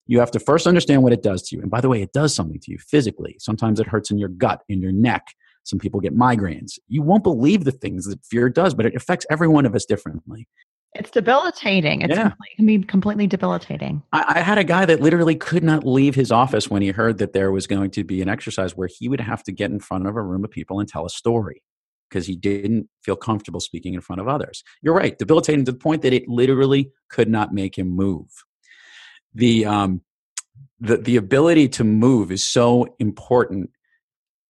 you 0.06 0.20
have 0.20 0.30
to 0.32 0.38
first 0.38 0.66
understand 0.66 1.02
what 1.02 1.12
it 1.12 1.22
does 1.22 1.48
to 1.48 1.56
you. 1.56 1.62
And 1.62 1.70
by 1.70 1.80
the 1.80 1.88
way, 1.88 2.02
it 2.02 2.12
does 2.12 2.34
something 2.34 2.60
to 2.60 2.70
you 2.70 2.78
physically. 2.78 3.36
Sometimes 3.40 3.80
it 3.80 3.88
hurts 3.88 4.10
in 4.10 4.18
your 4.18 4.28
gut, 4.28 4.62
in 4.68 4.80
your 4.80 4.92
neck. 4.92 5.26
Some 5.64 5.78
people 5.80 6.00
get 6.00 6.14
migraines. 6.14 6.78
You 6.86 7.02
won't 7.02 7.24
believe 7.24 7.64
the 7.64 7.72
things 7.72 8.04
that 8.04 8.24
fear 8.24 8.48
does, 8.48 8.74
but 8.74 8.86
it 8.86 8.94
affects 8.94 9.26
every 9.30 9.48
one 9.48 9.66
of 9.66 9.74
us 9.74 9.84
differently. 9.84 10.46
It's 10.98 11.10
debilitating. 11.10 12.02
It's 12.02 12.14
yeah. 12.14 12.28
it 12.28 12.56
can 12.56 12.66
be 12.66 12.78
completely 12.80 13.26
debilitating. 13.26 14.02
I, 14.12 14.36
I, 14.36 14.40
had 14.40 14.58
a 14.58 14.64
guy 14.64 14.86
that 14.86 15.00
literally 15.00 15.34
could 15.34 15.62
not 15.62 15.86
leave 15.86 16.14
his 16.14 16.32
office 16.32 16.70
when 16.70 16.82
he 16.82 16.88
heard 16.88 17.18
that 17.18 17.32
there 17.32 17.52
was 17.52 17.66
going 17.66 17.90
to 17.92 18.04
be 18.04 18.22
an 18.22 18.28
exercise 18.28 18.76
where 18.76 18.88
he 18.88 19.08
would 19.08 19.20
have 19.20 19.42
to 19.44 19.52
get 19.52 19.70
in 19.70 19.80
front 19.80 20.06
of 20.06 20.16
a 20.16 20.22
room 20.22 20.44
of 20.44 20.50
people 20.50 20.80
and 20.80 20.88
tell 20.88 21.06
a 21.06 21.10
story 21.10 21.62
because 22.08 22.26
he 22.26 22.36
didn't 22.36 22.88
feel 23.02 23.16
comfortable 23.16 23.60
speaking 23.60 23.94
in 23.94 24.00
front 24.00 24.20
of 24.20 24.28
others. 24.28 24.62
You're 24.82 24.94
right, 24.94 25.16
debilitating 25.18 25.64
to 25.66 25.72
the 25.72 25.78
point 25.78 26.02
that 26.02 26.12
it 26.12 26.28
literally 26.28 26.92
could 27.10 27.28
not 27.28 27.52
make 27.52 27.76
him 27.78 27.88
move. 27.88 28.28
The 29.34 29.66
um, 29.66 30.02
the 30.80 30.96
the 30.96 31.16
ability 31.16 31.68
to 31.70 31.84
move 31.84 32.32
is 32.32 32.46
so 32.46 32.86
important 32.98 33.70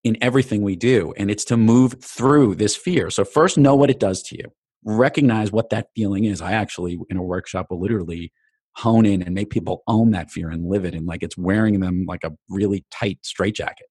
in 0.04 0.16
everything 0.22 0.62
we 0.62 0.76
do, 0.76 1.12
and 1.16 1.30
it's 1.30 1.44
to 1.46 1.56
move 1.56 1.96
through 2.00 2.54
this 2.54 2.76
fear. 2.76 3.10
So 3.10 3.24
first, 3.24 3.58
know 3.58 3.74
what 3.74 3.90
it 3.90 3.98
does 3.98 4.22
to 4.24 4.36
you 4.36 4.52
recognize 4.86 5.52
what 5.52 5.68
that 5.70 5.88
feeling 5.94 6.24
is. 6.24 6.40
I 6.40 6.52
actually, 6.52 6.96
in 7.10 7.16
a 7.16 7.22
workshop, 7.22 7.66
will 7.68 7.80
literally 7.80 8.32
hone 8.76 9.04
in 9.04 9.22
and 9.22 9.34
make 9.34 9.50
people 9.50 9.82
own 9.88 10.12
that 10.12 10.30
fear 10.30 10.48
and 10.48 10.68
live 10.68 10.84
it 10.84 10.94
and 10.94 11.06
like 11.06 11.22
it's 11.22 11.36
wearing 11.36 11.80
them 11.80 12.04
like 12.06 12.22
a 12.24 12.32
really 12.48 12.84
tight 12.90 13.18
straitjacket. 13.22 13.86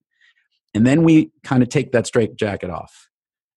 And 0.74 0.88
then 0.88 1.04
we 1.04 1.32
kind 1.44 1.62
of 1.62 1.70
take 1.70 1.92
that 1.92 2.08
straitjacket 2.08 2.70
off 2.70 3.10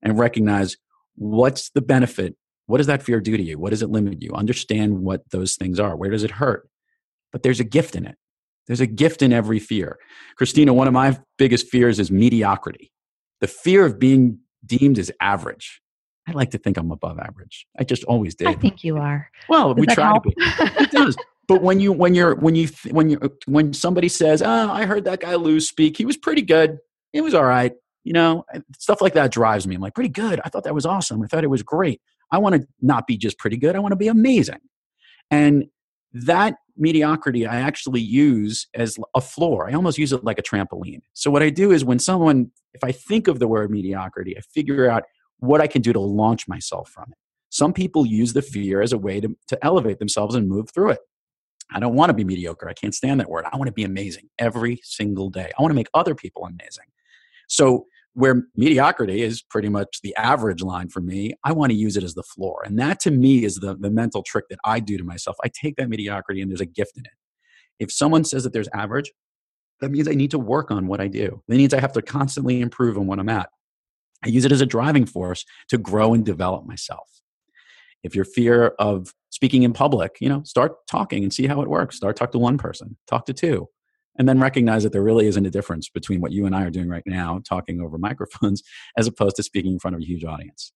and 0.03 0.19
recognize 0.19 0.77
what's 1.15 1.71
the 1.71 1.81
benefit? 1.81 2.35
What 2.67 2.79
does 2.79 2.87
that 2.87 3.03
fear 3.03 3.21
do 3.21 3.37
to 3.37 3.43
you? 3.43 3.59
What 3.59 3.71
does 3.71 3.83
it 3.83 3.91
limit 3.91 4.23
you? 4.23 4.33
Understand 4.33 4.99
what 5.01 5.31
those 5.31 5.57
things 5.57 5.79
are. 5.79 5.97
Where 5.97 6.11
does 6.11 6.25
it 6.25 6.33
hurt? 6.33 6.69
But 7.31 7.43
there's 7.43 7.61
a 7.61 7.65
gift 7.65 7.95
in 7.95 8.07
it. 8.07 8.17
There's 8.67 8.81
a 8.81 8.87
gift 8.87 9.23
in 9.23 9.33
every 9.33 9.59
fear. 9.59 9.99
Christina, 10.37 10.73
one 10.75 10.89
of 10.89 10.93
my 10.93 11.19
biggest 11.39 11.69
fears 11.69 11.99
is 11.99 12.11
mediocrity. 12.11 12.91
The 13.41 13.47
fear 13.47 13.85
of 13.85 13.99
being 13.99 14.41
deemed 14.65 14.99
as 14.99 15.11
average. 15.21 15.81
I 16.29 16.33
like 16.33 16.51
to 16.51 16.59
think 16.59 16.77
I'm 16.77 16.91
above 16.91 17.19
average. 17.19 17.67
I 17.79 17.85
just 17.85 18.05
always 18.05 18.35
did. 18.35 18.49
I 18.49 18.55
think 18.55 18.85
you 18.85 18.99
are. 18.99 19.31
Well, 19.49 19.73
Does 19.75 19.81
we 19.87 19.95
try 19.95 20.05
help? 20.07 20.25
to 20.25 20.31
be. 20.31 20.37
It 20.85 20.91
does. 20.91 21.17
but 21.49 21.63
when 21.63 21.81
you 21.81 21.93
when 21.93 22.15
you're 22.15 22.35
when 22.35 22.55
you 22.55 22.69
when 22.91 23.09
you 23.09 23.19
when 23.47 23.73
somebody 23.73 24.09
says, 24.09 24.43
"Oh, 24.43 24.71
I 24.71 24.85
heard 24.85 25.05
that 25.05 25.21
guy 25.21 25.35
Lou 25.37 25.59
speak. 25.61 25.97
He 25.97 26.05
was 26.05 26.17
pretty 26.17 26.43
good. 26.43 26.79
It 27.13 27.23
was 27.23 27.35
all 27.35 27.45
right." 27.45 27.73
You 28.05 28.13
know, 28.13 28.45
stuff 28.79 29.01
like 29.01 29.15
that 29.15 29.33
drives 29.33 29.67
me. 29.67 29.75
I'm 29.75 29.81
like, 29.81 29.95
"Pretty 29.95 30.11
good. 30.11 30.41
I 30.45 30.49
thought 30.51 30.65
that 30.65 30.75
was 30.75 30.87
awesome. 30.87 31.23
I 31.23 31.27
thought 31.27 31.45
it 31.45 31.49
was 31.51 31.63
great. 31.63 32.01
I 32.31 32.39
want 32.39 32.55
to 32.57 32.69
not 32.83 33.07
be 33.07 33.17
just 33.17 33.39
pretty 33.39 33.57
good. 33.57 33.75
I 33.75 33.79
want 33.79 33.93
to 33.93 33.97
be 33.97 34.09
amazing." 34.09 34.61
And 35.31 35.67
that 36.13 36.57
mediocrity 36.77 37.47
I 37.47 37.57
actually 37.61 38.01
use 38.01 38.67
as 38.75 38.99
a 39.15 39.21
floor. 39.21 39.69
I 39.69 39.73
almost 39.75 39.99
use 39.99 40.13
it 40.13 40.25
like 40.25 40.39
a 40.39 40.43
trampoline. 40.43 41.01
So 41.13 41.31
what 41.31 41.43
I 41.43 41.51
do 41.51 41.73
is 41.73 41.85
when 41.85 41.99
someone 41.99 42.51
if 42.75 42.85
I 42.85 42.93
think 42.93 43.27
of 43.29 43.39
the 43.41 43.49
word 43.49 43.71
mediocrity, 43.71 44.37
I 44.37 44.41
figure 44.41 44.89
out 44.91 45.03
what 45.39 45.61
I 45.61 45.67
can 45.67 45.83
do 45.83 45.93
to 45.93 46.01
launch 46.01 46.49
myself 46.49 46.91
from 46.91 47.07
it. 47.11 47.19
Some 47.51 47.73
people 47.73 48.05
use 48.05 48.33
the 48.33 48.43
fear 48.43 48.83
as 48.83 48.93
a 48.93 48.99
way 48.99 49.21
to, 49.21 49.37
to 49.49 49.65
elevate 49.65 49.99
themselves 49.99 50.35
and 50.35 50.49
move 50.49 50.71
through 50.71 50.91
it. 50.91 51.01
I 51.73 51.81
don't 51.81 51.95
want 51.95 52.11
to 52.11 52.15
be 52.15 52.25
mediocre. 52.25 52.69
I 52.69 52.73
can't 52.73 52.95
stand 52.95 53.21
that 53.21 53.31
word. 53.31 53.45
I 53.51 53.57
want 53.57 53.69
to 53.69 53.73
be 53.73 53.85
amazing 53.85 54.29
every 54.39 54.81
single 54.83 55.31
day. 55.31 55.51
I 55.59 55.63
want 55.63 55.71
to 55.71 55.77
make 55.77 55.89
other 55.95 56.15
people 56.15 56.45
amazing. 56.45 56.87
So, 57.49 57.87
where 58.15 58.43
mediocrity 58.57 59.23
is 59.23 59.43
pretty 59.43 59.69
much 59.69 60.01
the 60.03 60.17
average 60.17 60.61
line 60.61 60.89
for 60.89 61.01
me, 61.01 61.35
I 61.45 61.53
want 61.53 61.71
to 61.71 61.79
use 61.79 61.97
it 61.97 62.03
as 62.03 62.15
the 62.15 62.23
floor. 62.23 62.63
And 62.65 62.77
that 62.81 62.99
to 63.01 63.13
me 63.13 63.45
is 63.45 63.57
the, 63.57 63.77
the 63.77 63.91
mental 63.91 64.25
trick 64.25 64.47
that 64.49 64.59
I 64.65 64.81
do 64.81 64.99
to 64.99 65.05
myself. 65.05 65.37
I 65.45 65.49
take 65.49 65.77
that 65.77 65.89
mediocrity 65.89 66.41
and 66.41 66.51
there's 66.51 66.61
a 66.61 66.67
gift 66.67 66.97
in 66.97 67.05
it. 67.05 67.13
If 67.79 67.93
someone 67.93 68.25
says 68.25 68.43
that 68.43 68.53
there's 68.53 68.69
average, 68.75 69.13
that 69.81 69.91
means 69.91 70.09
I 70.09 70.15
need 70.15 70.33
to 70.33 70.39
work 70.39 70.73
on 70.73 70.89
what 70.89 71.01
I 71.01 71.07
do. 71.07 71.43
That 71.47 71.57
means 71.57 71.73
I 71.73 71.81
have 71.81 71.93
to 71.93 72.03
constantly 72.03 72.61
improve 72.61 72.99
on 72.99 73.07
what 73.07 73.21
I'm 73.21 73.29
at. 73.29 73.51
I 74.25 74.29
use 74.29 74.45
it 74.45 74.53
as 74.53 74.61
a 74.61 74.67
driving 74.67 75.07
force 75.07 75.45
to 75.69 75.79
grow 75.79 76.15
and 76.15 76.25
develop 76.25 76.67
myself. 76.67 77.09
If 78.03 78.15
your 78.15 78.25
fear 78.25 78.75
of 78.79 79.13
speaking 79.31 79.63
in 79.63 79.73
public, 79.73 80.17
you 80.21 80.29
know, 80.29 80.43
start 80.45 80.87
talking 80.87 81.23
and 81.23 81.33
see 81.33 81.47
how 81.47 81.61
it 81.61 81.69
works. 81.69 81.97
Start 81.97 82.17
talk 82.17 82.33
to 82.33 82.39
one 82.39 82.59
person, 82.59 82.97
talk 83.07 83.27
to 83.27 83.33
two, 83.33 83.69
and 84.19 84.29
then 84.29 84.41
recognize 84.41 84.83
that 84.83 84.93
there 84.93 85.03
really 85.03 85.27
isn't 85.27 85.47
a 85.47 85.51
difference 85.51 85.89
between 85.89 86.21
what 86.21 86.33
you 86.33 86.47
and 86.47 86.55
I 86.55 86.65
are 86.65 86.71
doing 86.71 86.89
right 86.89 87.05
now, 87.07 87.41
talking 87.49 87.81
over 87.81 87.99
microphones, 88.09 88.63
as 88.97 89.07
opposed 89.07 89.37
to 89.37 89.43
speaking 89.43 89.73
in 89.73 89.79
front 89.79 89.95
of 89.95 90.03
a 90.03 90.07
huge 90.07 90.25
audience. 90.25 90.73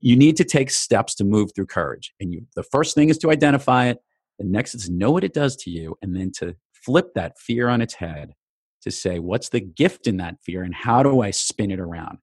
You 0.00 0.16
need 0.16 0.36
to 0.36 0.44
take 0.44 0.70
steps 0.70 1.14
to 1.16 1.24
move 1.24 1.50
through 1.54 1.66
courage. 1.66 2.12
And 2.20 2.32
you, 2.32 2.46
the 2.54 2.62
first 2.62 2.94
thing 2.94 3.08
is 3.08 3.18
to 3.18 3.30
identify 3.30 3.86
it. 3.86 3.98
The 4.38 4.44
next 4.44 4.74
is 4.74 4.90
know 4.90 5.10
what 5.10 5.24
it 5.24 5.32
does 5.32 5.56
to 5.56 5.70
you, 5.70 5.96
and 6.02 6.14
then 6.14 6.30
to 6.38 6.56
flip 6.72 7.14
that 7.14 7.38
fear 7.38 7.68
on 7.68 7.80
its 7.80 7.94
head 7.94 8.34
to 8.82 8.90
say, 8.90 9.18
what's 9.18 9.48
the 9.48 9.60
gift 9.60 10.06
in 10.06 10.18
that 10.18 10.36
fear, 10.44 10.62
and 10.62 10.74
how 10.74 11.02
do 11.02 11.22
I 11.22 11.30
spin 11.30 11.70
it 11.70 11.80
around? 11.80 12.18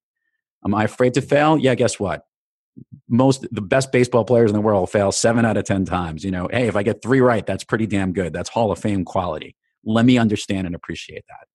Am 0.65 0.75
I 0.75 0.83
afraid 0.83 1.13
to 1.15 1.21
fail? 1.21 1.57
Yeah, 1.57 1.75
guess 1.75 1.99
what? 1.99 2.25
Most 3.09 3.45
the 3.51 3.61
best 3.61 3.91
baseball 3.91 4.23
players 4.23 4.49
in 4.51 4.55
the 4.55 4.61
world 4.61 4.89
fail 4.89 5.11
seven 5.11 5.45
out 5.45 5.57
of 5.57 5.65
ten 5.65 5.85
times. 5.85 6.23
You 6.23 6.31
know, 6.31 6.47
hey, 6.51 6.67
if 6.67 6.75
I 6.75 6.83
get 6.83 7.01
three 7.01 7.19
right, 7.19 7.45
that's 7.45 7.63
pretty 7.63 7.87
damn 7.87 8.13
good. 8.13 8.33
That's 8.33 8.49
Hall 8.49 8.71
of 8.71 8.79
Fame 8.79 9.03
quality. 9.03 9.55
Let 9.83 10.05
me 10.05 10.17
understand 10.17 10.67
and 10.67 10.75
appreciate 10.75 11.25
that. 11.27 11.47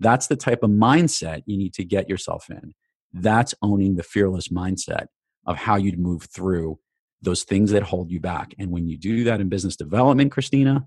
That's 0.00 0.26
the 0.26 0.36
type 0.36 0.62
of 0.62 0.70
mindset 0.70 1.42
you 1.46 1.56
need 1.56 1.74
to 1.74 1.84
get 1.84 2.08
yourself 2.08 2.48
in. 2.48 2.74
That's 3.12 3.54
owning 3.62 3.96
the 3.96 4.02
fearless 4.02 4.48
mindset 4.48 5.06
of 5.46 5.56
how 5.56 5.76
you'd 5.76 5.98
move 5.98 6.24
through 6.24 6.78
those 7.22 7.42
things 7.44 7.70
that 7.70 7.82
hold 7.82 8.10
you 8.10 8.20
back. 8.20 8.54
And 8.58 8.70
when 8.70 8.86
you 8.86 8.96
do 8.96 9.24
that 9.24 9.40
in 9.40 9.48
business 9.48 9.76
development, 9.76 10.32
Christina, 10.32 10.86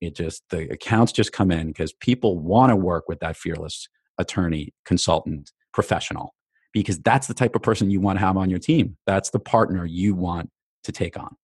it 0.00 0.14
just 0.14 0.42
the 0.50 0.70
accounts 0.70 1.12
just 1.12 1.32
come 1.32 1.50
in 1.50 1.68
because 1.68 1.92
people 1.92 2.38
want 2.38 2.70
to 2.70 2.76
work 2.76 3.08
with 3.08 3.20
that 3.20 3.36
fearless 3.36 3.88
attorney, 4.18 4.74
consultant, 4.84 5.52
professional 5.72 6.33
because 6.74 6.98
that's 6.98 7.28
the 7.28 7.34
type 7.34 7.54
of 7.54 7.62
person 7.62 7.90
you 7.90 8.00
want 8.00 8.18
to 8.18 8.24
have 8.24 8.36
on 8.36 8.50
your 8.50 8.58
team. 8.58 8.98
That's 9.06 9.30
the 9.30 9.38
partner 9.38 9.86
you 9.86 10.14
want 10.14 10.50
to 10.82 10.92
take 10.92 11.16
on. 11.16 11.34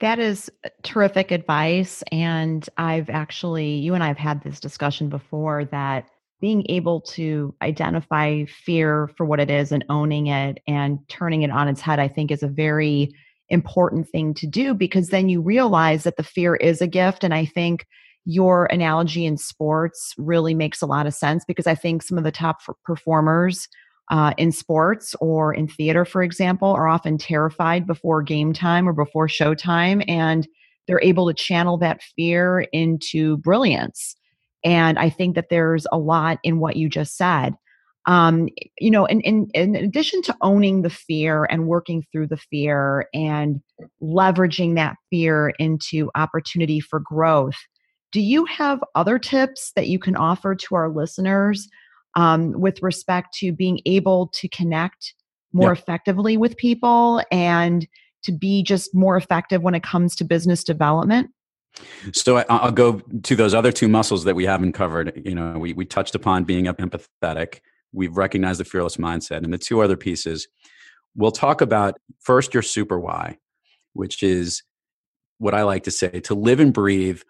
That 0.00 0.18
is 0.18 0.50
uh, 0.64 0.70
terrific 0.82 1.30
advice. 1.30 2.02
And 2.10 2.66
I've 2.78 3.10
actually, 3.10 3.74
you 3.74 3.94
and 3.94 4.02
I 4.02 4.08
have 4.08 4.16
had 4.16 4.42
this 4.42 4.58
discussion 4.58 5.10
before 5.10 5.66
that 5.66 6.08
being 6.40 6.64
able 6.68 7.00
to 7.00 7.54
identify 7.62 8.44
fear 8.46 9.10
for 9.16 9.24
what 9.26 9.38
it 9.38 9.50
is 9.50 9.70
and 9.70 9.84
owning 9.88 10.28
it 10.28 10.58
and 10.66 10.98
turning 11.08 11.42
it 11.42 11.50
on 11.50 11.68
its 11.68 11.80
head, 11.80 12.00
I 12.00 12.08
think 12.08 12.30
is 12.30 12.42
a 12.42 12.48
very 12.48 13.10
important 13.48 14.08
thing 14.08 14.34
to 14.34 14.46
do 14.46 14.74
because 14.74 15.08
then 15.08 15.28
you 15.28 15.40
realize 15.40 16.04
that 16.04 16.16
the 16.16 16.22
fear 16.22 16.56
is 16.56 16.80
a 16.80 16.86
gift. 16.86 17.22
And 17.22 17.34
I 17.34 17.44
think 17.44 17.86
your 18.24 18.66
analogy 18.66 19.24
in 19.24 19.36
sports 19.36 20.14
really 20.16 20.54
makes 20.54 20.80
a 20.80 20.86
lot 20.86 21.06
of 21.06 21.14
sense 21.14 21.44
because 21.44 21.66
I 21.66 21.74
think 21.74 22.02
some 22.02 22.18
of 22.18 22.24
the 22.24 22.32
top 22.32 22.60
performers 22.84 23.68
uh, 24.12 24.34
in 24.36 24.52
sports 24.52 25.16
or 25.20 25.54
in 25.54 25.66
theater, 25.66 26.04
for 26.04 26.22
example, 26.22 26.68
are 26.68 26.86
often 26.86 27.16
terrified 27.16 27.86
before 27.86 28.20
game 28.22 28.52
time 28.52 28.86
or 28.86 28.92
before 28.92 29.26
showtime, 29.26 30.04
and 30.06 30.46
they're 30.86 31.00
able 31.02 31.26
to 31.26 31.34
channel 31.34 31.78
that 31.78 32.02
fear 32.14 32.60
into 32.72 33.38
brilliance. 33.38 34.14
And 34.64 34.98
I 34.98 35.08
think 35.08 35.34
that 35.34 35.48
there's 35.48 35.86
a 35.90 35.98
lot 35.98 36.38
in 36.42 36.60
what 36.60 36.76
you 36.76 36.90
just 36.90 37.16
said. 37.16 37.54
Um, 38.06 38.48
you 38.78 38.90
know, 38.90 39.06
in, 39.06 39.22
in, 39.22 39.48
in 39.54 39.76
addition 39.76 40.20
to 40.22 40.36
owning 40.42 40.82
the 40.82 40.90
fear 40.90 41.44
and 41.44 41.66
working 41.66 42.04
through 42.12 42.26
the 42.26 42.36
fear 42.36 43.08
and 43.14 43.62
leveraging 44.02 44.74
that 44.74 44.96
fear 45.08 45.54
into 45.58 46.10
opportunity 46.14 46.80
for 46.80 47.00
growth, 47.00 47.56
do 48.10 48.20
you 48.20 48.44
have 48.44 48.84
other 48.94 49.18
tips 49.18 49.72
that 49.74 49.88
you 49.88 49.98
can 49.98 50.16
offer 50.16 50.54
to 50.54 50.74
our 50.74 50.90
listeners 50.90 51.66
um, 52.14 52.52
with 52.60 52.82
respect 52.82 53.34
to 53.34 53.52
being 53.52 53.80
able 53.86 54.28
to 54.34 54.48
connect 54.48 55.14
more 55.52 55.70
yep. 55.70 55.78
effectively 55.78 56.36
with 56.36 56.56
people 56.56 57.22
and 57.30 57.86
to 58.22 58.32
be 58.32 58.62
just 58.62 58.94
more 58.94 59.16
effective 59.16 59.62
when 59.62 59.74
it 59.74 59.82
comes 59.82 60.14
to 60.16 60.24
business 60.24 60.64
development? 60.64 61.30
So 62.12 62.38
I, 62.38 62.64
will 62.64 62.72
go 62.72 63.00
to 63.22 63.36
those 63.36 63.54
other 63.54 63.72
two 63.72 63.88
muscles 63.88 64.24
that 64.24 64.34
we 64.34 64.44
haven't 64.44 64.72
covered. 64.72 65.22
You 65.24 65.34
know, 65.34 65.58
we, 65.58 65.72
we 65.72 65.84
touched 65.84 66.14
upon 66.14 66.44
being 66.44 66.66
empathetic. 66.66 67.60
We've 67.92 68.16
recognized 68.16 68.60
the 68.60 68.64
fearless 68.64 68.96
mindset. 68.98 69.38
And 69.38 69.52
the 69.52 69.58
two 69.58 69.80
other 69.80 69.96
pieces, 69.96 70.48
we'll 71.16 71.30
talk 71.30 71.60
about 71.60 71.98
first 72.20 72.54
your 72.54 72.62
super 72.62 72.98
why, 72.98 73.38
which 73.94 74.22
is 74.22 74.62
what 75.38 75.54
I 75.54 75.62
like 75.62 75.84
to 75.84 75.90
say 75.90 76.20
to 76.20 76.34
live 76.34 76.60
and 76.60 76.72
breathe 76.72 77.22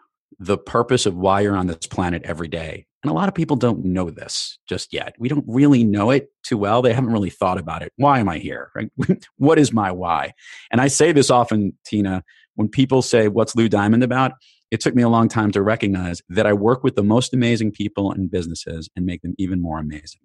the 0.42 0.58
purpose 0.58 1.06
of 1.06 1.16
why 1.16 1.40
you're 1.40 1.56
on 1.56 1.68
this 1.68 1.86
planet 1.86 2.22
every 2.24 2.48
day. 2.48 2.84
And 3.02 3.10
a 3.10 3.14
lot 3.14 3.28
of 3.28 3.34
people 3.34 3.56
don't 3.56 3.84
know 3.84 4.10
this 4.10 4.58
just 4.68 4.92
yet. 4.92 5.14
We 5.18 5.28
don't 5.28 5.44
really 5.46 5.84
know 5.84 6.10
it 6.10 6.30
too 6.42 6.58
well. 6.58 6.82
They 6.82 6.92
haven't 6.92 7.12
really 7.12 7.30
thought 7.30 7.58
about 7.58 7.82
it. 7.82 7.92
Why 7.96 8.18
am 8.18 8.28
I 8.28 8.38
here? 8.38 8.70
Right? 8.74 8.90
what 9.36 9.58
is 9.58 9.72
my 9.72 9.90
why? 9.90 10.34
And 10.70 10.80
I 10.80 10.88
say 10.88 11.12
this 11.12 11.30
often, 11.30 11.76
Tina, 11.84 12.22
when 12.54 12.68
people 12.68 13.02
say, 13.02 13.28
What's 13.28 13.56
Lou 13.56 13.68
Diamond 13.68 14.02
about? 14.02 14.32
It 14.70 14.80
took 14.80 14.94
me 14.94 15.02
a 15.02 15.08
long 15.08 15.28
time 15.28 15.50
to 15.52 15.62
recognize 15.62 16.22
that 16.28 16.46
I 16.46 16.54
work 16.54 16.82
with 16.82 16.96
the 16.96 17.02
most 17.02 17.34
amazing 17.34 17.72
people 17.72 18.10
and 18.10 18.30
businesses 18.30 18.88
and 18.96 19.04
make 19.04 19.22
them 19.22 19.34
even 19.38 19.60
more 19.60 19.78
amazing. 19.78 20.22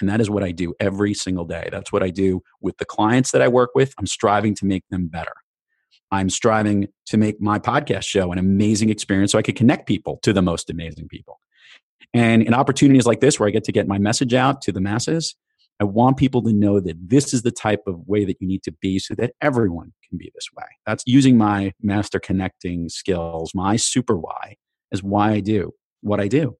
And 0.00 0.08
that 0.08 0.20
is 0.20 0.30
what 0.30 0.44
I 0.44 0.52
do 0.52 0.74
every 0.80 1.12
single 1.12 1.44
day. 1.44 1.68
That's 1.70 1.92
what 1.92 2.02
I 2.02 2.10
do 2.10 2.42
with 2.60 2.78
the 2.78 2.84
clients 2.84 3.32
that 3.32 3.42
I 3.42 3.48
work 3.48 3.70
with. 3.74 3.92
I'm 3.98 4.06
striving 4.06 4.54
to 4.56 4.64
make 4.64 4.84
them 4.90 5.08
better. 5.08 5.32
I'm 6.10 6.30
striving 6.30 6.88
to 7.06 7.16
make 7.16 7.40
my 7.40 7.58
podcast 7.58 8.04
show 8.04 8.32
an 8.32 8.38
amazing 8.38 8.90
experience 8.90 9.32
so 9.32 9.38
I 9.38 9.42
could 9.42 9.56
connect 9.56 9.86
people 9.86 10.18
to 10.22 10.32
the 10.32 10.42
most 10.42 10.70
amazing 10.70 11.08
people. 11.08 11.40
And 12.12 12.42
in 12.42 12.54
opportunities 12.54 13.06
like 13.06 13.20
this, 13.20 13.40
where 13.40 13.48
I 13.48 13.52
get 13.52 13.64
to 13.64 13.72
get 13.72 13.88
my 13.88 13.98
message 13.98 14.34
out 14.34 14.62
to 14.62 14.72
the 14.72 14.80
masses, 14.80 15.34
I 15.80 15.84
want 15.84 16.16
people 16.16 16.42
to 16.42 16.52
know 16.52 16.78
that 16.78 16.96
this 17.00 17.34
is 17.34 17.42
the 17.42 17.50
type 17.50 17.82
of 17.86 18.06
way 18.06 18.24
that 18.24 18.36
you 18.40 18.46
need 18.46 18.62
to 18.62 18.72
be 18.72 19.00
so 19.00 19.14
that 19.16 19.32
everyone 19.40 19.92
can 20.08 20.16
be 20.18 20.30
this 20.34 20.48
way. 20.56 20.66
That's 20.86 21.02
using 21.06 21.36
my 21.36 21.72
master 21.82 22.20
connecting 22.20 22.88
skills, 22.88 23.52
my 23.54 23.76
super 23.76 24.16
why, 24.16 24.56
is 24.92 25.02
why 25.02 25.32
I 25.32 25.40
do 25.40 25.72
what 26.00 26.20
I 26.20 26.28
do. 26.28 26.56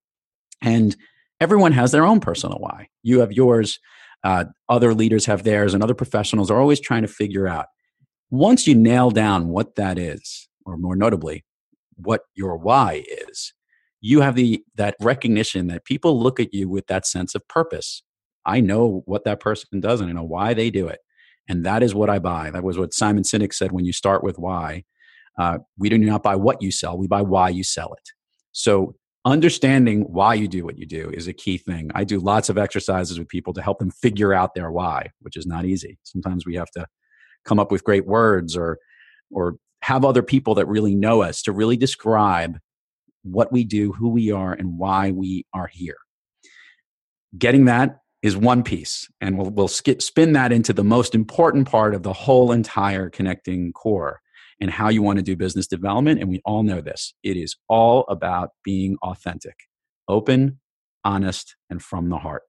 And 0.61 0.97
everyone 1.41 1.73
has 1.73 1.93
their 1.93 2.05
own 2.05 2.19
personal 2.19 2.59
why. 2.59 2.89
You 3.03 3.21
have 3.21 3.33
yours, 3.33 3.79
uh, 4.25 4.47
other 4.69 4.95
leaders 4.95 5.27
have 5.27 5.45
theirs, 5.45 5.75
and 5.75 5.83
other 5.83 5.95
professionals 5.95 6.51
are 6.51 6.59
always 6.59 6.81
trying 6.81 7.03
to 7.03 7.09
figure 7.09 7.47
out. 7.47 7.67
Once 8.31 8.67
you 8.67 8.75
nail 8.75 9.11
down 9.11 9.49
what 9.49 9.77
that 9.77 9.99
is, 9.99 10.49
or 10.67 10.77
more 10.77 10.97
notably, 10.97 11.45
what 11.97 12.23
your 12.35 12.57
why 12.57 13.05
is, 13.31 13.53
you 14.01 14.21
have 14.21 14.35
the 14.35 14.63
that 14.75 14.97
recognition 15.01 15.67
that 15.69 15.85
people 15.85 16.21
look 16.21 16.39
at 16.39 16.53
you 16.53 16.69
with 16.69 16.87
that 16.89 17.07
sense 17.07 17.35
of 17.35 17.47
purpose. 17.49 18.03
I 18.45 18.61
know 18.61 19.03
what 19.07 19.25
that 19.25 19.41
person 19.41 19.81
does 19.81 20.01
and 20.01 20.11
I 20.11 20.13
know 20.13 20.25
why 20.25 20.53
they 20.53 20.71
do 20.71 20.89
it. 20.89 21.01
And 21.49 21.65
that 21.65 21.83
is 21.83 21.95
what 21.95 22.11
I 22.11 22.19
buy. 22.19 22.51
That 22.51 22.65
was 22.65 22.79
what 22.79 22.93
Simon 22.93 23.23
Sinek 23.23 23.55
said 23.55 23.73
when 23.73 23.85
you 23.85 23.93
start 23.93 24.23
with 24.23 24.39
why. 24.39 24.85
Uh, 25.39 25.59
we 25.79 25.89
do 25.89 25.99
not 25.99 26.23
buy 26.23 26.37
what 26.37 26.63
you 26.63 26.71
sell, 26.71 26.97
we 26.97 27.07
buy 27.07 27.23
why 27.23 27.49
you 27.49 27.65
sell 27.65 27.93
it. 27.95 28.11
So 28.53 28.95
understanding 29.25 30.03
why 30.03 30.35
you 30.35 30.49
do 30.49 30.65
what 30.65 30.79
you 30.79 30.87
do 30.87 31.11
is 31.11 31.27
a 31.27 31.33
key 31.33 31.59
thing. 31.59 31.91
I 31.95 32.05
do 32.05 32.21
lots 32.21 32.49
of 32.49 32.59
exercises 32.59 33.19
with 33.19 33.29
people 33.29 33.53
to 33.55 33.63
help 33.63 33.79
them 33.79 33.91
figure 33.91 34.35
out 34.35 34.55
their 34.55 34.71
why, 34.71 35.11
which 35.21 35.37
is 35.37 35.47
not 35.47 35.65
easy. 35.65 35.99
Sometimes 36.03 36.45
we 36.47 36.57
have 36.57 36.71
to 36.73 36.87
come 37.45 37.59
up 37.59 37.71
with 37.71 37.85
great 37.85 38.07
words 38.07 38.57
or 38.57 38.79
or 39.31 39.57
have 39.83 40.05
other 40.05 40.23
people 40.23 40.55
that 40.55 40.67
really 40.67 40.95
know 40.95 41.23
us 41.23 41.43
to 41.43 41.53
really 41.53 41.77
describe 41.77 42.59
what 43.23 43.53
we 43.53 43.65
do, 43.65 43.93
who 43.93 44.09
we 44.09 44.31
are, 44.31 44.53
and 44.53 44.79
why 44.79 45.11
we 45.11 45.45
are 45.53 45.67
here. 45.67 45.97
Getting 47.37 47.65
that 47.67 47.99
is 48.23 48.37
one 48.37 48.63
piece, 48.63 49.09
and 49.21 49.37
we'll, 49.37 49.51
we'll 49.51 49.69
skip, 49.69 50.01
spin 50.01 50.33
that 50.33 50.53
into 50.53 50.73
the 50.73 50.85
most 50.85 51.15
important 51.15 51.69
part 51.69 51.95
of 51.95 52.03
the 52.03 52.13
whole 52.13 52.53
entire 52.53 53.11
connecting 53.11 53.73
core 53.73 54.21
and 54.61 54.71
how 54.71 54.89
you 54.89 55.03
want 55.03 55.19
to 55.19 55.23
do 55.23 55.37
business 55.37 55.67
development. 55.67 56.21
And 56.21 56.31
we 56.31 56.41
all 56.45 56.63
know 56.63 56.81
this 56.81 57.13
it 57.23 57.37
is 57.37 57.57
all 57.69 58.05
about 58.09 58.51
being 58.65 58.97
authentic, 59.03 59.57
open, 60.09 60.61
honest, 61.05 61.57
and 61.69 61.83
from 61.83 62.09
the 62.09 62.19
heart. 62.19 62.43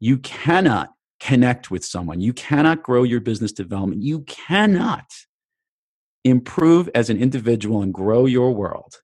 You 0.00 0.18
cannot 0.18 0.90
connect 1.20 1.70
with 1.70 1.84
someone, 1.84 2.20
you 2.20 2.32
cannot 2.32 2.82
grow 2.82 3.02
your 3.02 3.20
business 3.20 3.52
development, 3.52 4.02
you 4.02 4.20
cannot 4.22 5.06
improve 6.24 6.90
as 6.94 7.10
an 7.10 7.20
individual 7.20 7.82
and 7.82 7.94
grow 7.94 8.26
your 8.26 8.52
world 8.52 9.00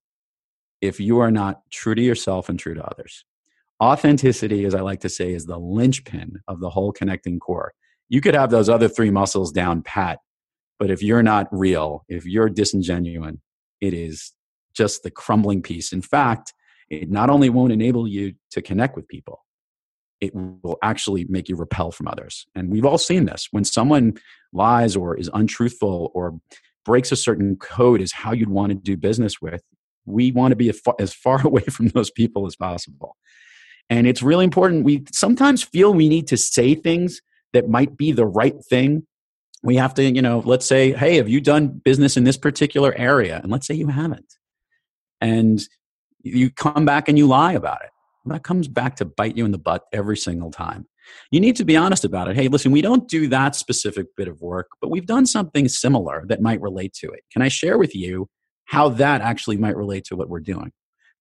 if 0.81 1.00
you 1.00 1.18
are 1.18 1.31
not 1.31 1.62
true 1.70 1.94
to 1.94 2.02
yourself 2.02 2.48
and 2.48 2.59
true 2.59 2.74
to 2.74 2.85
others. 2.85 3.24
Authenticity, 3.83 4.64
as 4.64 4.74
I 4.74 4.81
like 4.81 5.00
to 5.00 5.09
say, 5.09 5.33
is 5.33 5.46
the 5.46 5.59
linchpin 5.59 6.40
of 6.48 6.61
the 6.61 6.70
whole 6.70 6.92
connecting 6.92 7.38
core. 7.38 7.72
You 8.09 8.20
could 8.20 8.35
have 8.35 8.50
those 8.50 8.68
other 8.68 8.88
three 8.88 9.11
muscles 9.11 9.52
down 9.52 9.83
pat, 9.83 10.18
but 10.79 10.90
if 10.90 11.02
you're 11.02 11.22
not 11.22 11.48
real, 11.50 12.05
if 12.09 12.24
you're 12.24 12.48
disingenuine, 12.48 13.40
it 13.81 13.92
is 13.92 14.33
just 14.74 15.02
the 15.02 15.11
crumbling 15.11 15.62
piece. 15.62 15.92
In 15.92 16.02
fact, 16.02 16.52
it 16.88 17.11
not 17.11 17.31
only 17.31 17.50
won't 17.50 17.72
enable 17.72 18.07
you 18.07 18.35
to 18.50 18.62
connect 18.62 18.96
with 18.96 19.09
people, 19.09 19.44
it 20.20 20.35
will 20.35 20.79
actually 20.83 21.26
make 21.29 21.48
you 21.48 21.57
repel 21.57 21.90
from 21.90 22.09
others. 22.09 22.46
And 22.55 22.70
we've 22.70 22.85
all 22.85 22.98
seen 22.98 23.26
this. 23.26 23.48
When 23.50 23.64
someone 23.64 24.16
lies 24.52 24.96
or 24.96 25.16
is 25.16 25.31
untruthful 25.35 26.11
or 26.14 26.38
breaks 26.85 27.12
a 27.12 27.16
certain 27.16 27.57
code 27.57 28.00
is 28.00 28.12
how 28.12 28.33
you'd 28.33 28.48
want 28.48 28.70
to 28.70 28.74
do 28.76 28.96
business 28.96 29.40
with, 29.40 29.62
we 30.07 30.33
want 30.33 30.52
to 30.52 30.57
be 30.57 30.72
as 30.98 31.12
far, 31.12 31.40
away 31.46 31.64
from 31.64 31.88
those 31.88 32.11
people 32.11 32.46
as 32.46 32.57
possible. 32.57 33.16
And 33.90 34.07
it's 34.07 34.22
really 34.22 34.44
important. 34.44 34.85
We 34.85 35.05
sometimes 35.12 35.62
feel 35.62 35.92
we 35.94 36.09
need 36.09 36.26
to 36.29 36.37
say 36.37 36.74
things 36.74 37.20
that 37.52 37.68
might 37.68 37.96
be 37.96 38.12
the 38.12 38.26
right 38.26 38.57
thing. 38.64 39.07
We 39.62 39.76
have 39.76 39.94
to, 39.94 40.02
you 40.02 40.22
know, 40.22 40.42
let's 40.44 40.66
say, 40.66 40.92
hey, 40.92 41.16
have 41.16 41.29
you 41.29 41.40
done 41.40 41.81
business 41.85 42.16
in 42.16 42.24
this 42.24 42.37
particular 42.37 42.94
area? 42.94 43.40
And 43.42 43.50
let's 43.50 43.66
say 43.66 43.74
you 43.74 43.88
haven't. 43.88 44.35
And 45.20 45.62
you 46.22 46.50
come 46.50 46.85
back 46.85 47.09
and 47.09 47.16
you 47.16 47.26
lie 47.26 47.52
about 47.52 47.83
it. 47.85 47.90
That 48.27 48.43
comes 48.43 48.69
back 48.69 48.97
to 48.97 49.05
bite 49.05 49.37
you 49.37 49.45
in 49.45 49.53
the 49.53 49.59
butt 49.59 49.85
every 49.93 50.17
single 50.17 50.51
time. 50.51 50.87
You 51.31 51.41
need 51.41 51.57
to 51.57 51.65
be 51.65 51.77
honest 51.77 52.05
about 52.05 52.29
it. 52.29 52.37
Hey, 52.37 52.49
listen, 52.49 52.73
we 52.73 52.83
don't 52.83 53.09
do 53.09 53.29
that 53.29 53.55
specific 53.55 54.07
bit 54.17 54.27
of 54.27 54.41
work, 54.41 54.69
but 54.81 54.91
we've 54.91 55.07
done 55.07 55.27
something 55.27 55.69
similar 55.69 56.25
that 56.29 56.43
might 56.43 56.61
relate 56.61 56.93
to 56.95 57.11
it. 57.11 57.21
Can 57.33 57.43
I 57.43 57.49
share 57.49 57.79
with 57.79 57.95
you 57.95 58.29
how 58.67 58.89
that 58.89 59.21
actually 59.23 59.57
might 59.57 59.77
relate 59.77 60.05
to 60.05 60.17
what 60.17 60.29
we're 60.29 60.41
doing. 60.41 60.73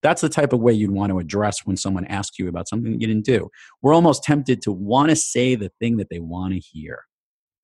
That's 0.04 0.22
the 0.22 0.30
type 0.30 0.54
of 0.54 0.60
way 0.60 0.74
you'd 0.74 0.92
want 0.92 1.12
to 1.12 1.20
address 1.20 1.66
when 1.66 1.78
someone 1.78 2.06
asks 2.06 2.38
you 2.38 2.48
about 2.48 2.68
something 2.68 2.92
that 2.92 3.02
you 3.02 3.08
didn't 3.08 3.26
do. 3.26 3.50
We're 3.82 3.94
almost 3.94 4.24
tempted 4.24 4.62
to 4.64 4.72
want 4.72 5.10
to 5.10 5.16
say 5.16 5.56
the 5.56 5.72
thing 5.80 5.98
that 5.98 6.10
they 6.10 6.20
want 6.20 6.54
to 6.54 6.60
hear. 6.60 7.04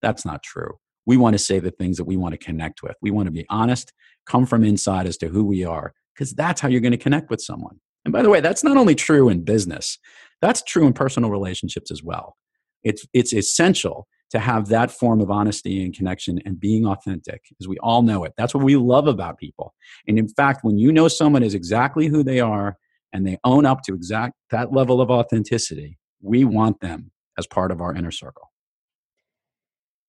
That's 0.02 0.26
not 0.26 0.42
true. 0.42 0.78
We 1.06 1.18
want 1.18 1.34
to 1.34 1.40
say 1.40 1.60
the 1.60 1.72
things 1.72 1.98
that 1.98 2.06
we 2.06 2.16
want 2.16 2.34
to 2.34 2.38
connect 2.38 2.82
with. 2.84 2.96
We 3.02 3.12
want 3.12 3.28
to 3.28 3.32
be 3.32 3.46
honest, 3.50 3.92
come 4.26 4.46
from 4.46 4.64
inside 4.64 5.08
as 5.08 5.18
to 5.18 5.28
who 5.28 5.44
we 5.44 5.64
are, 5.64 5.94
because 6.16 6.34
that's 6.34 6.62
how 6.62 6.68
you're 6.68 6.82
going 6.82 6.92
to 6.92 6.98
connect 6.98 7.30
with 7.30 7.42
someone. 7.42 7.80
And 8.06 8.12
by 8.12 8.22
the 8.22 8.30
way, 8.30 8.40
that's 8.40 8.64
not 8.64 8.78
only 8.78 8.96
true 8.96 9.30
in 9.30 9.44
business, 9.44 9.98
that's 10.42 10.64
true 10.64 10.88
in 10.88 10.94
personal 10.94 11.30
relationships 11.30 11.92
as 11.92 12.02
well. 12.04 12.38
It's, 12.84 13.08
it's 13.14 13.34
essential 13.34 14.08
to 14.32 14.40
have 14.40 14.70
that 14.70 14.92
form 14.92 15.22
of 15.22 15.30
honesty 15.30 15.84
and 15.84 15.94
connection 15.94 16.40
and 16.46 16.60
being 16.60 16.86
authentic, 16.86 17.44
as 17.60 17.68
we 17.68 17.78
all 17.80 18.02
know 18.02 18.24
it. 18.24 18.34
That's 18.38 18.56
what 18.56 18.64
we 18.64 18.76
love 18.76 19.08
about 19.08 19.38
people. 19.38 19.76
And 20.08 20.18
in 20.18 20.28
fact, 20.30 20.64
when 20.64 20.78
you 20.78 20.92
know 20.92 21.08
someone 21.08 21.44
is 21.44 21.54
exactly 21.54 22.08
who 22.08 22.24
they 22.24 22.40
are 22.40 22.78
and 23.14 23.28
they 23.28 23.38
own 23.44 23.66
up 23.66 23.84
to 23.84 23.94
exact 23.94 24.36
that 24.50 24.72
level 24.72 25.02
of 25.02 25.12
authenticity, 25.12 26.00
we 26.22 26.46
want 26.46 26.80
them 26.80 27.12
as 27.38 27.46
part 27.46 27.72
of 27.72 27.82
our 27.82 27.94
inner 27.94 28.12
circle. 28.12 28.52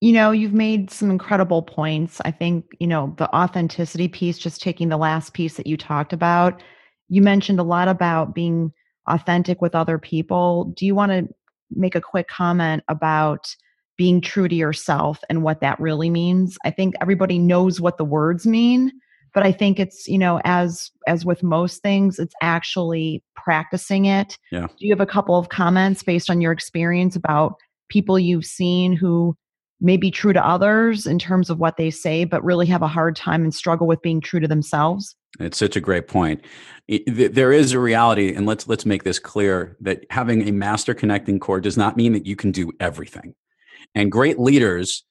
You 0.01 0.13
know, 0.13 0.31
you've 0.31 0.53
made 0.53 0.91
some 0.91 1.11
incredible 1.11 1.63
points. 1.63 2.21
I 2.25 2.31
think, 2.31 2.65
you 2.81 2.87
know, 2.87 3.15
the 3.19 3.33
authenticity 3.35 4.09
piece, 4.09 4.39
just 4.39 4.61
taking 4.61 4.89
the 4.89 4.97
last 4.97 5.33
piece 5.33 5.57
that 5.57 5.67
you 5.67 5.77
talked 5.77 6.13
about, 6.13 6.63
you 7.13 7.21
mentioned 7.21 7.61
a 7.61 7.63
lot 7.63 7.89
about 7.89 8.35
being 8.35 8.73
authentic 9.07 9.61
with 9.61 9.75
other 9.75 9.99
people. 9.99 10.73
Do 10.77 10.87
you 10.87 10.95
want 10.95 11.13
to 11.13 11.29
make 11.71 11.95
a 11.95 12.01
quick 12.01 12.27
comment 12.27 12.83
about 12.89 13.55
being 13.99 14.23
true 14.23 14.49
to 14.49 14.55
yourself 14.55 15.21
and 15.29 15.43
what 15.43 15.61
that 15.61 15.79
really 15.79 16.09
means. 16.09 16.57
I 16.65 16.71
think 16.71 16.95
everybody 17.01 17.39
knows 17.39 17.81
what 17.81 17.99
the 17.99 18.05
words 18.05 18.47
mean, 18.47 18.91
but 19.35 19.45
I 19.45 19.53
think 19.53 19.79
it's, 19.79 20.09
you 20.09 20.19
know, 20.19 20.41
as 20.45 20.91
as 21.07 21.27
with 21.27 21.43
most 21.43 21.83
things, 21.83 22.19
it's 22.19 22.35
actually 22.43 23.23
practicing 23.37 24.07
it. 24.07 24.39
Yeah. 24.51 24.67
Do 24.67 24.87
you 24.87 24.93
have 24.93 25.01
a 25.01 25.07
couple 25.07 25.37
of 25.37 25.51
comments 25.51 26.03
based 26.03 26.31
on 26.31 26.41
your 26.41 26.53
experience 26.53 27.17
about 27.17 27.57
people 27.91 28.19
you've 28.19 28.47
seen 28.47 28.95
who 28.95 29.37
may 29.83 29.97
be 29.97 30.11
true 30.11 30.33
to 30.33 30.47
others 30.47 31.07
in 31.07 31.19
terms 31.19 31.51
of 31.51 31.59
what 31.59 31.77
they 31.77 31.91
say, 31.91 32.25
but 32.25 32.43
really 32.45 32.67
have 32.67 32.83
a 32.83 32.89
hard 32.89 33.17
time 33.17 33.43
and 33.43 33.55
struggle 33.55 33.87
with 33.87 34.01
being 34.01 34.21
true 34.21 34.41
to 34.41 34.49
themselves? 34.49 35.17
It's 35.41 35.59
such 35.59 35.77
a 35.77 35.81
great 35.81 36.09
point. 36.09 36.43
There 37.07 37.53
is 37.53 37.73
a 37.73 37.79
reality, 37.79 38.35
and 38.35 38.47
let's 38.47 38.69
let's 38.69 38.87
make 38.87 39.03
this 39.03 39.19
clear 39.19 39.77
that 39.81 40.05
having 40.11 40.49
a 40.49 40.53
master 40.53 40.95
connecting 40.95 41.41
core 41.41 41.61
does 41.61 41.77
not 41.77 41.97
mean 41.97 42.13
that 42.13 42.27
you 42.27 42.37
can 42.37 42.53
do 42.53 42.71
everything. 42.81 43.35
And 43.95 44.13
great 44.13 44.39
leaders 44.39 45.05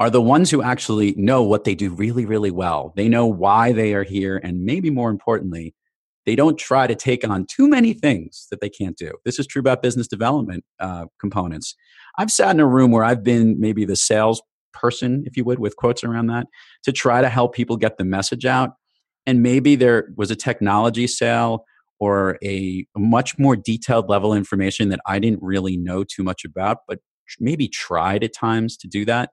are 0.00 0.10
the 0.10 0.22
ones 0.22 0.50
who 0.50 0.62
actually 0.62 1.14
know 1.16 1.42
what 1.42 1.64
they 1.64 1.74
do 1.74 1.90
really, 1.90 2.24
really 2.24 2.50
well. 2.50 2.92
They 2.96 3.08
know 3.08 3.26
why 3.26 3.72
they 3.72 3.94
are 3.94 4.04
here, 4.04 4.40
and 4.42 4.64
maybe 4.64 4.90
more 4.90 5.10
importantly, 5.10 5.74
they 6.24 6.36
don't 6.36 6.58
try 6.58 6.86
to 6.86 6.94
take 6.94 7.28
on 7.28 7.46
too 7.46 7.68
many 7.68 7.94
things 7.94 8.46
that 8.50 8.60
they 8.60 8.68
can't 8.68 8.96
do. 8.96 9.12
This 9.24 9.38
is 9.38 9.46
true 9.46 9.60
about 9.60 9.82
business 9.82 10.06
development 10.08 10.64
uh, 10.78 11.06
components. 11.20 11.74
I've 12.18 12.30
sat 12.30 12.50
in 12.50 12.60
a 12.60 12.66
room 12.66 12.90
where 12.90 13.04
I've 13.04 13.24
been 13.24 13.58
maybe 13.58 13.84
the 13.84 13.96
sales 13.96 14.42
person, 14.74 15.24
if 15.26 15.36
you 15.36 15.44
would, 15.44 15.58
with 15.58 15.76
quotes 15.76 16.04
around 16.04 16.26
that, 16.26 16.46
to 16.82 16.92
try 16.92 17.22
to 17.22 17.28
help 17.28 17.54
people 17.54 17.76
get 17.76 17.96
the 17.96 18.04
message 18.04 18.44
out. 18.44 18.70
And 19.26 19.42
maybe 19.42 19.76
there 19.76 20.08
was 20.16 20.30
a 20.30 20.36
technology 20.36 21.06
sale 21.06 21.64
or 22.00 22.38
a, 22.44 22.86
a 22.96 22.98
much 22.98 23.38
more 23.38 23.56
detailed 23.56 24.08
level 24.08 24.34
information 24.34 24.88
that 24.90 25.00
I 25.06 25.18
didn't 25.18 25.42
really 25.42 25.76
know 25.76 26.04
too 26.04 26.22
much 26.22 26.44
about, 26.44 26.78
but 26.86 26.98
maybe 27.40 27.68
tried 27.68 28.24
at 28.24 28.34
times 28.34 28.76
to 28.78 28.88
do 28.88 29.04
that 29.04 29.30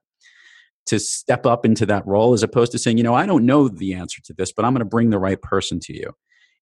to 0.86 1.00
step 1.00 1.46
up 1.46 1.64
into 1.64 1.84
that 1.86 2.06
role 2.06 2.32
as 2.32 2.42
opposed 2.42 2.72
to 2.72 2.78
saying, 2.78 2.96
you 2.96 3.02
know, 3.02 3.14
I 3.14 3.26
don't 3.26 3.44
know 3.44 3.68
the 3.68 3.94
answer 3.94 4.22
to 4.24 4.32
this, 4.32 4.52
but 4.52 4.64
I'm 4.64 4.72
going 4.72 4.80
to 4.80 4.84
bring 4.84 5.10
the 5.10 5.18
right 5.18 5.40
person 5.40 5.80
to 5.80 5.92
you. 5.92 6.12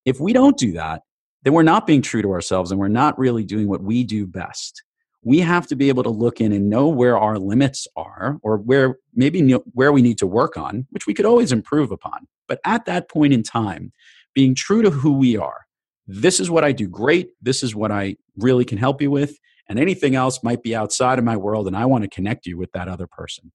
If 0.04 0.20
we 0.20 0.32
don't 0.32 0.56
do 0.56 0.72
that, 0.72 1.02
then 1.42 1.52
we're 1.52 1.62
not 1.62 1.86
being 1.86 2.02
true 2.02 2.22
to 2.22 2.32
ourselves 2.32 2.70
and 2.70 2.80
we're 2.80 2.88
not 2.88 3.18
really 3.18 3.44
doing 3.44 3.68
what 3.68 3.82
we 3.82 4.02
do 4.04 4.26
best. 4.26 4.83
We 5.24 5.40
have 5.40 5.66
to 5.68 5.76
be 5.76 5.88
able 5.88 6.02
to 6.02 6.10
look 6.10 6.40
in 6.40 6.52
and 6.52 6.68
know 6.68 6.88
where 6.88 7.18
our 7.18 7.38
limits 7.38 7.88
are 7.96 8.38
or 8.42 8.58
where 8.58 8.98
maybe 9.14 9.52
where 9.72 9.92
we 9.92 10.02
need 10.02 10.18
to 10.18 10.26
work 10.26 10.56
on, 10.56 10.86
which 10.90 11.06
we 11.06 11.14
could 11.14 11.24
always 11.24 11.50
improve 11.50 11.90
upon. 11.90 12.26
But 12.46 12.60
at 12.64 12.84
that 12.84 13.08
point 13.08 13.32
in 13.32 13.42
time, 13.42 13.92
being 14.34 14.54
true 14.54 14.82
to 14.82 14.90
who 14.90 15.14
we 15.14 15.36
are, 15.36 15.64
this 16.06 16.40
is 16.40 16.50
what 16.50 16.64
I 16.64 16.72
do 16.72 16.88
great. 16.88 17.30
This 17.40 17.62
is 17.62 17.74
what 17.74 17.90
I 17.90 18.16
really 18.36 18.64
can 18.64 18.78
help 18.78 19.00
you 19.00 19.10
with. 19.10 19.38
And 19.68 19.78
anything 19.78 20.14
else 20.14 20.42
might 20.42 20.62
be 20.62 20.76
outside 20.76 21.18
of 21.18 21.24
my 21.24 21.38
world, 21.38 21.66
and 21.66 21.76
I 21.76 21.86
want 21.86 22.04
to 22.04 22.10
connect 22.10 22.44
you 22.44 22.58
with 22.58 22.70
that 22.72 22.86
other 22.86 23.06
person. 23.06 23.50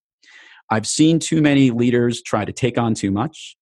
I've 0.72 0.88
seen 0.88 1.20
too 1.20 1.42
many 1.42 1.70
leaders 1.70 2.24
try 2.24 2.46
to 2.46 2.52
take 2.52 2.80
on 2.80 2.96
too 2.96 3.12
much. 3.12 3.56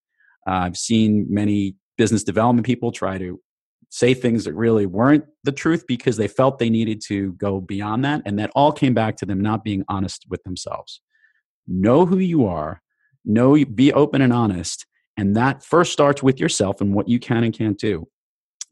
Uh, 0.48 0.52
I've 0.52 0.78
seen 0.78 1.26
many 1.30 1.76
business 1.98 2.24
development 2.24 2.65
people 2.65 2.91
try 2.91 3.17
to 3.17 3.41
say 3.89 4.13
things 4.13 4.43
that 4.43 4.54
really 4.54 4.86
weren't 4.86 5.26
the 5.43 5.52
truth 5.52 5.86
because 5.88 6.17
they 6.17 6.28
felt 6.28 6.60
they 6.60 6.69
needed 6.69 7.02
to 7.08 7.34
go 7.34 7.62
beyond 7.62 8.04
that. 8.06 8.21
And 8.26 8.38
that 8.39 8.52
all 8.56 8.71
came 8.71 8.93
back 8.93 9.17
to 9.17 9.26
them 9.26 9.41
not 9.41 9.63
being 9.63 9.84
honest 9.88 10.26
with 10.30 10.43
themselves. 10.43 11.02
Know 11.67 12.06
who 12.06 12.17
you 12.17 12.45
are, 12.45 12.82
know, 13.26 13.63
be 13.65 13.93
open 13.93 14.21
and 14.21 14.34
honest. 14.34 14.86
And 15.15 15.36
that 15.36 15.63
first 15.63 15.91
starts 15.91 16.21
with 16.21 16.39
yourself 16.39 16.82
and 16.82 16.93
what 16.93 17.08
you 17.08 17.19
can 17.19 17.43
and 17.43 17.54
can't 17.54 17.78
do. 17.78 18.08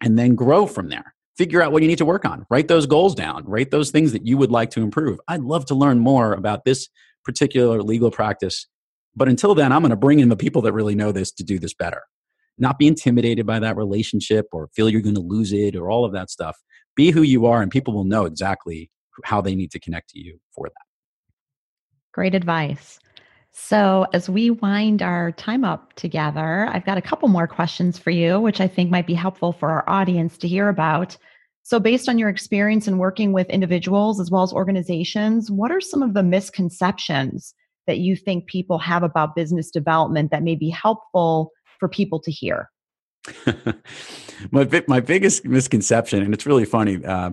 And 0.01 0.19
then 0.19 0.35
grow 0.35 0.67
from 0.67 0.89
there. 0.89 1.15
Figure 1.37 1.61
out 1.61 1.71
what 1.71 1.81
you 1.81 1.87
need 1.87 1.97
to 1.97 2.05
work 2.05 2.25
on. 2.25 2.45
Write 2.49 2.67
those 2.67 2.85
goals 2.85 3.15
down. 3.15 3.43
Write 3.45 3.71
those 3.71 3.91
things 3.91 4.11
that 4.13 4.25
you 4.25 4.37
would 4.37 4.51
like 4.51 4.69
to 4.71 4.81
improve. 4.81 5.19
I'd 5.27 5.41
love 5.41 5.65
to 5.65 5.75
learn 5.75 5.99
more 5.99 6.33
about 6.33 6.63
this 6.63 6.87
particular 7.25 7.81
legal 7.81 8.11
practice. 8.11 8.67
But 9.15 9.27
until 9.27 9.55
then, 9.55 9.71
I'm 9.71 9.81
going 9.81 9.89
to 9.89 9.97
bring 9.97 10.19
in 10.19 10.29
the 10.29 10.37
people 10.37 10.61
that 10.63 10.73
really 10.73 10.95
know 10.95 11.11
this 11.11 11.31
to 11.33 11.43
do 11.43 11.57
this 11.59 11.73
better. 11.73 12.03
Not 12.57 12.79
be 12.79 12.87
intimidated 12.87 13.45
by 13.45 13.59
that 13.59 13.75
relationship 13.75 14.47
or 14.51 14.69
feel 14.75 14.89
you're 14.89 15.01
going 15.01 15.15
to 15.15 15.21
lose 15.21 15.51
it 15.51 15.75
or 15.75 15.89
all 15.89 16.05
of 16.05 16.13
that 16.13 16.29
stuff. 16.29 16.57
Be 16.95 17.11
who 17.11 17.21
you 17.21 17.45
are, 17.45 17.61
and 17.61 17.69
people 17.69 17.93
will 17.93 18.05
know 18.05 18.25
exactly 18.25 18.89
how 19.23 19.41
they 19.41 19.55
need 19.55 19.71
to 19.71 19.79
connect 19.79 20.09
to 20.11 20.19
you 20.19 20.39
for 20.53 20.67
that. 20.67 20.85
Great 22.13 22.35
advice. 22.35 22.99
So, 23.51 24.05
as 24.13 24.29
we 24.29 24.49
wind 24.49 25.01
our 25.01 25.31
time 25.31 25.63
up 25.63 25.93
together, 25.93 26.67
I've 26.69 26.85
got 26.85 26.97
a 26.97 27.01
couple 27.01 27.29
more 27.29 27.47
questions 27.47 27.97
for 27.97 28.09
you, 28.09 28.39
which 28.39 28.59
I 28.59 28.67
think 28.67 28.91
might 28.91 29.07
be 29.07 29.13
helpful 29.13 29.53
for 29.53 29.69
our 29.69 29.89
audience 29.89 30.37
to 30.39 30.47
hear 30.47 30.67
about. 30.67 31.17
So, 31.63 31.79
based 31.79 32.09
on 32.09 32.19
your 32.19 32.29
experience 32.29 32.87
in 32.87 32.97
working 32.97 33.31
with 33.31 33.49
individuals 33.49 34.19
as 34.19 34.29
well 34.29 34.43
as 34.43 34.51
organizations, 34.51 35.49
what 35.49 35.71
are 35.71 35.81
some 35.81 36.03
of 36.03 36.13
the 36.13 36.21
misconceptions 36.21 37.53
that 37.87 37.99
you 37.99 38.15
think 38.15 38.47
people 38.47 38.77
have 38.79 39.03
about 39.03 39.35
business 39.35 39.71
development 39.71 40.31
that 40.31 40.43
may 40.43 40.55
be 40.55 40.69
helpful 40.69 41.51
for 41.79 41.87
people 41.89 42.19
to 42.21 42.31
hear? 42.31 42.69
my, 44.51 44.83
my 44.87 44.99
biggest 44.99 45.45
misconception, 45.45 46.21
and 46.21 46.33
it's 46.33 46.45
really 46.45 46.65
funny, 46.65 47.03
uh, 47.03 47.31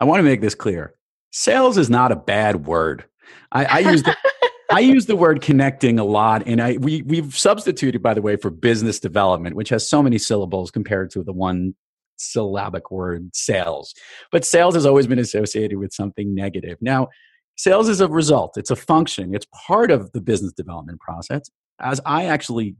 I 0.00 0.04
want 0.04 0.20
to 0.20 0.24
make 0.24 0.40
this 0.40 0.54
clear 0.54 0.94
sales 1.30 1.76
is 1.76 1.90
not 1.90 2.12
a 2.12 2.16
bad 2.16 2.66
word. 2.66 3.04
I, 3.52 3.64
I 3.64 3.78
use 3.80 4.02
the, 4.02 4.16
I 4.70 4.80
use 4.80 5.06
the 5.06 5.16
word 5.16 5.40
connecting 5.42 5.98
a 5.98 6.04
lot, 6.04 6.46
and 6.46 6.60
I 6.60 6.76
we 6.78 7.02
we've 7.02 7.36
substituted, 7.36 8.02
by 8.02 8.14
the 8.14 8.22
way, 8.22 8.36
for 8.36 8.50
business 8.50 9.00
development, 9.00 9.56
which 9.56 9.68
has 9.70 9.88
so 9.88 10.02
many 10.02 10.18
syllables 10.18 10.70
compared 10.70 11.10
to 11.12 11.22
the 11.22 11.32
one 11.32 11.74
syllabic 12.16 12.90
word 12.90 13.30
sales. 13.34 13.94
But 14.32 14.44
sales 14.44 14.74
has 14.74 14.84
always 14.84 15.06
been 15.06 15.18
associated 15.18 15.78
with 15.78 15.92
something 15.92 16.34
negative. 16.34 16.78
Now, 16.80 17.08
sales 17.56 17.88
is 17.88 18.00
a 18.00 18.08
result, 18.08 18.56
it's 18.56 18.70
a 18.70 18.76
function, 18.76 19.34
it's 19.34 19.46
part 19.66 19.90
of 19.90 20.12
the 20.12 20.20
business 20.20 20.52
development 20.52 21.00
process. 21.00 21.50
As 21.80 22.00
I 22.04 22.26
actually 22.26 22.74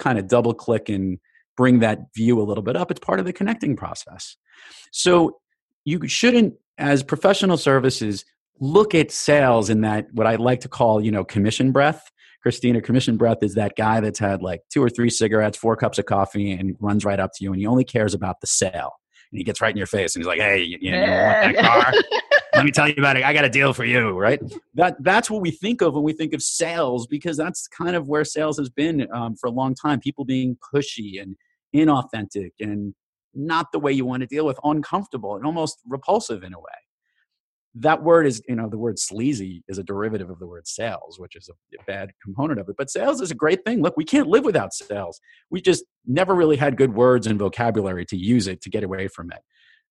kind 0.00 0.18
of 0.18 0.26
double 0.26 0.54
click 0.54 0.88
and 0.88 1.18
bring 1.56 1.80
that 1.80 2.12
view 2.14 2.40
a 2.40 2.44
little 2.44 2.62
bit 2.62 2.74
up, 2.74 2.90
it's 2.90 3.00
part 3.00 3.20
of 3.20 3.26
the 3.26 3.32
connecting 3.32 3.76
process. 3.76 4.36
So 4.92 5.38
you 5.84 6.08
shouldn't, 6.08 6.54
as 6.78 7.02
professional 7.02 7.56
services, 7.56 8.24
look 8.60 8.94
at 8.94 9.10
sales 9.10 9.70
in 9.70 9.82
that 9.82 10.06
what 10.12 10.26
I 10.26 10.36
like 10.36 10.60
to 10.60 10.68
call, 10.68 11.00
you 11.00 11.10
know, 11.10 11.24
commission 11.24 11.72
breath. 11.72 12.10
Christina, 12.42 12.80
commission 12.80 13.18
breath 13.18 13.42
is 13.42 13.54
that 13.54 13.76
guy 13.76 14.00
that's 14.00 14.18
had 14.18 14.42
like 14.42 14.62
two 14.72 14.82
or 14.82 14.88
three 14.88 15.10
cigarettes, 15.10 15.58
four 15.58 15.76
cups 15.76 15.98
of 15.98 16.06
coffee, 16.06 16.52
and 16.52 16.74
runs 16.80 17.04
right 17.04 17.20
up 17.20 17.32
to 17.34 17.44
you, 17.44 17.52
and 17.52 17.60
he 17.60 17.66
only 17.66 17.84
cares 17.84 18.14
about 18.14 18.40
the 18.40 18.46
sale. 18.46 18.92
And 19.30 19.38
he 19.38 19.44
gets 19.44 19.60
right 19.60 19.70
in 19.70 19.76
your 19.76 19.86
face, 19.86 20.16
and 20.16 20.22
he's 20.22 20.26
like, 20.26 20.40
"Hey, 20.40 20.62
you, 20.62 20.78
you, 20.80 20.92
want 20.92 21.08
that 21.10 21.56
car? 21.56 21.92
Let 22.54 22.64
me 22.64 22.70
tell 22.70 22.88
you 22.88 22.94
about 22.98 23.16
it. 23.16 23.24
I 23.24 23.32
got 23.32 23.44
a 23.44 23.48
deal 23.48 23.72
for 23.72 23.84
you." 23.84 24.18
Right? 24.18 24.40
That 24.74 24.96
that's 25.00 25.30
what 25.30 25.42
we 25.42 25.50
think 25.50 25.80
of 25.82 25.94
when 25.94 26.02
we 26.02 26.12
think 26.12 26.32
of 26.32 26.42
sales, 26.42 27.06
because 27.06 27.36
that's 27.36 27.68
kind 27.68 27.96
of 27.96 28.08
where 28.08 28.24
sales 28.24 28.58
has 28.58 28.68
been 28.68 29.06
um, 29.12 29.36
for 29.36 29.46
a 29.46 29.52
long 29.52 29.74
time. 29.74 30.00
People 30.00 30.24
being 30.24 30.56
pushy 30.74 31.20
and 31.20 31.36
inauthentic 31.74 32.50
and 32.60 32.94
not 33.34 33.70
the 33.72 33.78
way 33.78 33.92
you 33.92 34.04
want 34.04 34.22
to 34.22 34.26
deal 34.26 34.44
with, 34.44 34.58
uncomfortable 34.64 35.36
and 35.36 35.46
almost 35.46 35.78
repulsive 35.86 36.42
in 36.42 36.52
a 36.52 36.58
way 36.58 36.64
that 37.74 38.02
word 38.02 38.26
is 38.26 38.42
you 38.48 38.56
know 38.56 38.68
the 38.68 38.78
word 38.78 38.98
sleazy 38.98 39.62
is 39.68 39.78
a 39.78 39.84
derivative 39.84 40.28
of 40.28 40.38
the 40.38 40.46
word 40.46 40.66
sales 40.66 41.18
which 41.18 41.36
is 41.36 41.48
a 41.48 41.84
bad 41.84 42.10
component 42.22 42.58
of 42.58 42.68
it 42.68 42.74
but 42.76 42.90
sales 42.90 43.20
is 43.20 43.30
a 43.30 43.34
great 43.34 43.64
thing 43.64 43.80
look 43.80 43.96
we 43.96 44.04
can't 44.04 44.26
live 44.26 44.44
without 44.44 44.74
sales 44.74 45.20
we 45.50 45.60
just 45.60 45.84
never 46.06 46.34
really 46.34 46.56
had 46.56 46.76
good 46.76 46.94
words 46.94 47.26
and 47.26 47.38
vocabulary 47.38 48.04
to 48.04 48.16
use 48.16 48.48
it 48.48 48.60
to 48.60 48.70
get 48.70 48.82
away 48.82 49.06
from 49.06 49.30
it 49.30 49.38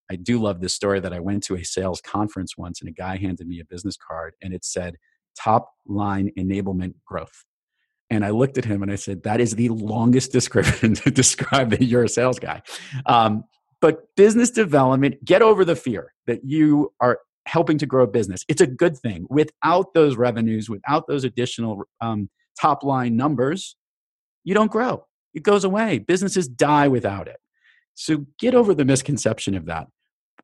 i 0.09 0.15
do 0.15 0.39
love 0.39 0.61
this 0.61 0.73
story 0.73 0.99
that 0.99 1.13
i 1.13 1.19
went 1.19 1.43
to 1.43 1.55
a 1.55 1.63
sales 1.63 2.01
conference 2.01 2.57
once 2.57 2.81
and 2.81 2.89
a 2.89 2.93
guy 2.93 3.17
handed 3.17 3.47
me 3.47 3.59
a 3.59 3.65
business 3.65 3.97
card 3.97 4.33
and 4.41 4.53
it 4.53 4.63
said 4.65 4.95
top 5.37 5.71
line 5.87 6.31
enablement 6.37 6.93
growth 7.05 7.45
and 8.11 8.25
I 8.25 8.31
looked 8.31 8.57
at 8.57 8.65
him 8.65 8.81
and 8.81 8.91
I 8.91 8.95
said, 8.95 9.23
That 9.23 9.39
is 9.39 9.55
the 9.55 9.69
longest 9.69 10.31
description 10.39 10.95
to 10.95 11.11
describe 11.11 11.69
that 11.71 11.83
you're 11.83 12.03
a 12.03 12.09
sales 12.09 12.39
guy. 12.39 12.61
Um, 13.05 13.43
but 13.81 14.13
business 14.15 14.51
development, 14.51 15.23
get 15.23 15.41
over 15.41 15.63
the 15.63 15.75
fear 15.75 16.13
that 16.27 16.43
you 16.43 16.93
are 16.99 17.19
helping 17.45 17.77
to 17.77 17.85
grow 17.85 18.03
a 18.03 18.07
business. 18.07 18.43
It's 18.47 18.61
a 18.61 18.67
good 18.67 18.97
thing. 18.97 19.25
Without 19.29 19.93
those 19.93 20.17
revenues, 20.17 20.69
without 20.69 21.07
those 21.07 21.23
additional 21.23 21.83
um, 22.01 22.29
top 22.59 22.83
line 22.83 23.15
numbers, 23.15 23.75
you 24.43 24.53
don't 24.53 24.71
grow. 24.71 25.05
It 25.33 25.43
goes 25.43 25.63
away. 25.63 25.99
Businesses 25.99 26.47
die 26.47 26.87
without 26.87 27.27
it. 27.27 27.37
So 27.93 28.25
get 28.37 28.53
over 28.53 28.73
the 28.73 28.85
misconception 28.85 29.55
of 29.55 29.65
that. 29.65 29.87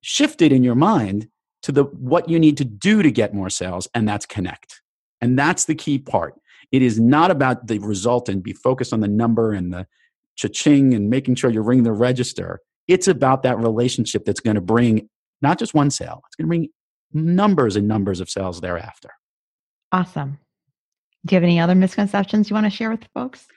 Shift 0.08 0.44
it 0.44 0.52
in 0.52 0.64
your 0.64 0.76
mind 0.76 1.30
to 1.64 1.72
the 1.72 1.86
what 1.86 2.30
you 2.30 2.38
need 2.38 2.58
to 2.58 2.64
do 2.64 3.02
to 3.02 3.10
get 3.10 3.34
more 3.34 3.50
sales, 3.50 3.88
and 3.96 4.08
that's 4.08 4.28
connect. 4.28 4.84
And 5.20 5.38
that's 5.38 5.66
the 5.66 5.74
key 5.74 5.98
part. 5.98 6.36
It 6.72 6.84
is 6.84 7.00
not 7.00 7.32
about 7.32 7.66
the 7.66 7.80
result 7.80 8.30
and 8.30 8.44
be 8.44 8.54
focused 8.54 8.94
on 8.94 9.00
the 9.00 9.08
number 9.08 9.52
and 9.52 9.74
the 9.74 9.88
cha-ching 10.36 10.94
and 10.94 11.10
making 11.10 11.34
sure 11.34 11.50
you 11.50 11.64
ring 11.64 11.82
the 11.82 11.92
register. 11.92 12.60
It's 12.88 13.08
about 13.08 13.42
that 13.42 13.58
relationship 13.58 14.26
that's 14.26 14.40
going 14.40 14.54
to 14.54 14.62
bring 14.62 15.10
not 15.42 15.58
just 15.58 15.74
one 15.74 15.90
sale, 15.90 16.22
it's 16.28 16.36
going 16.36 16.46
to 16.46 16.50
bring 16.50 16.70
numbers 17.12 17.76
and 17.76 17.88
numbers 17.88 18.20
of 18.20 18.30
sales 18.30 18.62
thereafter. 18.62 19.10
Awesome. 19.92 20.38
Do 21.26 21.34
you 21.34 21.38
have 21.38 21.44
any 21.44 21.60
other 21.60 21.74
misconceptions 21.74 22.52
you 22.52 22.54
want 22.54 22.68
to 22.68 22.70
share 22.70 22.92
with 22.92 23.08
folks? 23.16 23.48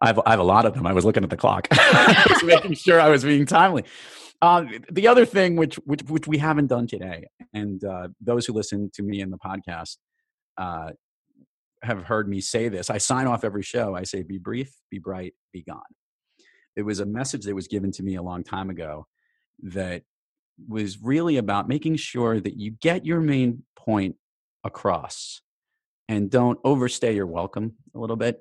I 0.00 0.06
have, 0.06 0.20
I 0.24 0.30
have 0.30 0.40
a 0.40 0.44
lot 0.44 0.64
of 0.64 0.72
them. 0.72 0.86
I 0.86 0.94
was 0.94 1.04
looking 1.04 1.24
at 1.24 1.28
the 1.28 1.36
clock, 1.36 1.68
was 2.30 2.42
making 2.42 2.72
sure 2.72 2.98
I 2.98 3.10
was 3.10 3.22
being 3.22 3.44
timely. 3.44 3.84
Uh, 4.42 4.64
the 4.90 5.06
other 5.06 5.24
thing, 5.24 5.54
which, 5.54 5.76
which 5.84 6.02
which 6.02 6.26
we 6.26 6.36
haven't 6.36 6.66
done 6.66 6.88
today, 6.88 7.26
and 7.54 7.84
uh, 7.84 8.08
those 8.20 8.44
who 8.44 8.52
listen 8.52 8.90
to 8.92 9.02
me 9.02 9.20
in 9.20 9.30
the 9.30 9.38
podcast 9.38 9.98
uh, 10.58 10.90
have 11.82 12.02
heard 12.02 12.28
me 12.28 12.40
say 12.40 12.68
this. 12.68 12.90
I 12.90 12.98
sign 12.98 13.28
off 13.28 13.44
every 13.44 13.62
show. 13.62 13.94
I 13.94 14.02
say, 14.02 14.22
"Be 14.22 14.38
brief, 14.38 14.74
be 14.90 14.98
bright, 14.98 15.34
be 15.52 15.62
gone." 15.62 15.80
It 16.74 16.82
was 16.82 16.98
a 16.98 17.06
message 17.06 17.44
that 17.44 17.54
was 17.54 17.68
given 17.68 17.92
to 17.92 18.02
me 18.02 18.16
a 18.16 18.22
long 18.22 18.42
time 18.42 18.68
ago 18.68 19.06
that 19.62 20.02
was 20.68 21.00
really 21.00 21.36
about 21.36 21.68
making 21.68 21.96
sure 21.96 22.40
that 22.40 22.56
you 22.56 22.72
get 22.72 23.06
your 23.06 23.20
main 23.20 23.62
point 23.76 24.16
across 24.64 25.40
and 26.08 26.30
don't 26.30 26.58
overstay 26.64 27.14
your 27.14 27.26
welcome 27.26 27.74
a 27.94 27.98
little 27.98 28.16
bit. 28.16 28.40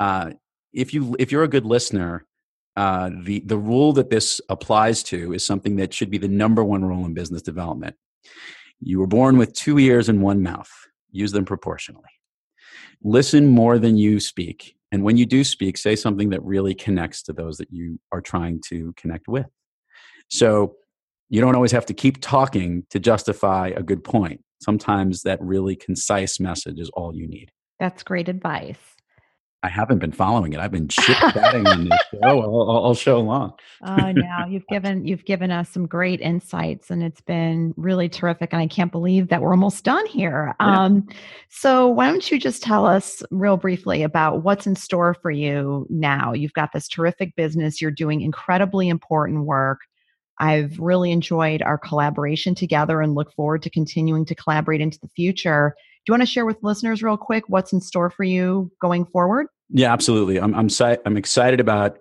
Uh, 0.00 0.30
if 0.72 0.94
you 0.94 1.14
if 1.18 1.30
you're 1.30 1.44
a 1.44 1.48
good 1.48 1.66
listener, 1.66 2.24
uh, 2.76 3.10
the 3.22 3.40
the 3.46 3.58
rule 3.58 3.92
that 3.92 4.10
this 4.10 4.40
applies 4.48 5.02
to 5.04 5.32
is 5.32 5.44
something 5.44 5.76
that 5.76 5.94
should 5.94 6.10
be 6.10 6.18
the 6.18 6.28
number 6.28 6.64
one 6.64 6.84
rule 6.84 7.04
in 7.04 7.14
business 7.14 7.42
development. 7.42 7.96
You 8.80 8.98
were 8.98 9.06
born 9.06 9.38
with 9.38 9.52
two 9.52 9.78
ears 9.78 10.08
and 10.08 10.22
one 10.22 10.42
mouth. 10.42 10.70
Use 11.12 11.32
them 11.32 11.44
proportionally. 11.44 12.04
Listen 13.02 13.46
more 13.46 13.78
than 13.78 13.96
you 13.96 14.18
speak, 14.18 14.76
and 14.90 15.04
when 15.04 15.16
you 15.16 15.26
do 15.26 15.44
speak, 15.44 15.76
say 15.78 15.94
something 15.94 16.30
that 16.30 16.42
really 16.42 16.74
connects 16.74 17.22
to 17.24 17.32
those 17.32 17.58
that 17.58 17.70
you 17.70 17.98
are 18.12 18.20
trying 18.20 18.60
to 18.68 18.92
connect 18.96 19.28
with. 19.28 19.46
So 20.28 20.76
you 21.28 21.40
don't 21.40 21.54
always 21.54 21.72
have 21.72 21.86
to 21.86 21.94
keep 21.94 22.20
talking 22.20 22.86
to 22.90 22.98
justify 22.98 23.68
a 23.68 23.82
good 23.82 24.04
point. 24.04 24.40
Sometimes 24.60 25.22
that 25.22 25.40
really 25.40 25.76
concise 25.76 26.40
message 26.40 26.78
is 26.78 26.90
all 26.90 27.14
you 27.14 27.26
need. 27.26 27.50
That's 27.78 28.02
great 28.02 28.28
advice. 28.28 28.93
I 29.64 29.68
haven't 29.70 29.98
been 29.98 30.12
following 30.12 30.52
it. 30.52 30.60
I've 30.60 30.70
been 30.70 30.88
chit 30.88 31.16
chatting 31.16 31.66
on 31.66 31.88
this 31.88 31.98
show 32.12 32.42
all, 32.42 32.70
all, 32.70 32.94
show 32.94 33.18
long. 33.18 33.54
oh 33.82 34.12
no, 34.12 34.44
you've 34.46 34.66
given 34.66 35.06
you've 35.06 35.24
given 35.24 35.50
us 35.50 35.70
some 35.70 35.86
great 35.86 36.20
insights, 36.20 36.90
and 36.90 37.02
it's 37.02 37.22
been 37.22 37.72
really 37.78 38.10
terrific. 38.10 38.52
And 38.52 38.60
I 38.60 38.66
can't 38.66 38.92
believe 38.92 39.28
that 39.28 39.40
we're 39.40 39.52
almost 39.52 39.82
done 39.82 40.04
here. 40.04 40.54
Yeah. 40.60 40.82
Um, 40.82 41.08
so 41.48 41.88
why 41.88 42.10
don't 42.10 42.30
you 42.30 42.38
just 42.38 42.62
tell 42.62 42.84
us 42.84 43.22
real 43.30 43.56
briefly 43.56 44.02
about 44.02 44.44
what's 44.44 44.66
in 44.66 44.76
store 44.76 45.14
for 45.14 45.30
you 45.30 45.86
now? 45.88 46.34
You've 46.34 46.52
got 46.52 46.72
this 46.74 46.86
terrific 46.86 47.34
business. 47.34 47.80
You're 47.80 47.90
doing 47.90 48.20
incredibly 48.20 48.90
important 48.90 49.46
work. 49.46 49.80
I've 50.40 50.78
really 50.78 51.10
enjoyed 51.10 51.62
our 51.62 51.78
collaboration 51.78 52.54
together 52.54 53.00
and 53.00 53.14
look 53.14 53.32
forward 53.32 53.62
to 53.62 53.70
continuing 53.70 54.26
to 54.26 54.34
collaborate 54.34 54.82
into 54.82 54.98
the 55.00 55.08
future. 55.08 55.74
Do 56.04 56.10
you 56.10 56.12
want 56.12 56.22
to 56.22 56.26
share 56.26 56.44
with 56.44 56.62
listeners 56.62 57.02
real 57.02 57.16
quick 57.16 57.44
what's 57.48 57.72
in 57.72 57.80
store 57.80 58.10
for 58.10 58.24
you 58.24 58.70
going 58.78 59.06
forward? 59.06 59.46
Yeah, 59.70 59.92
absolutely. 59.92 60.38
I'm 60.38 60.54
I'm 60.54 60.68
I'm 61.04 61.16
excited 61.16 61.60
about. 61.60 61.98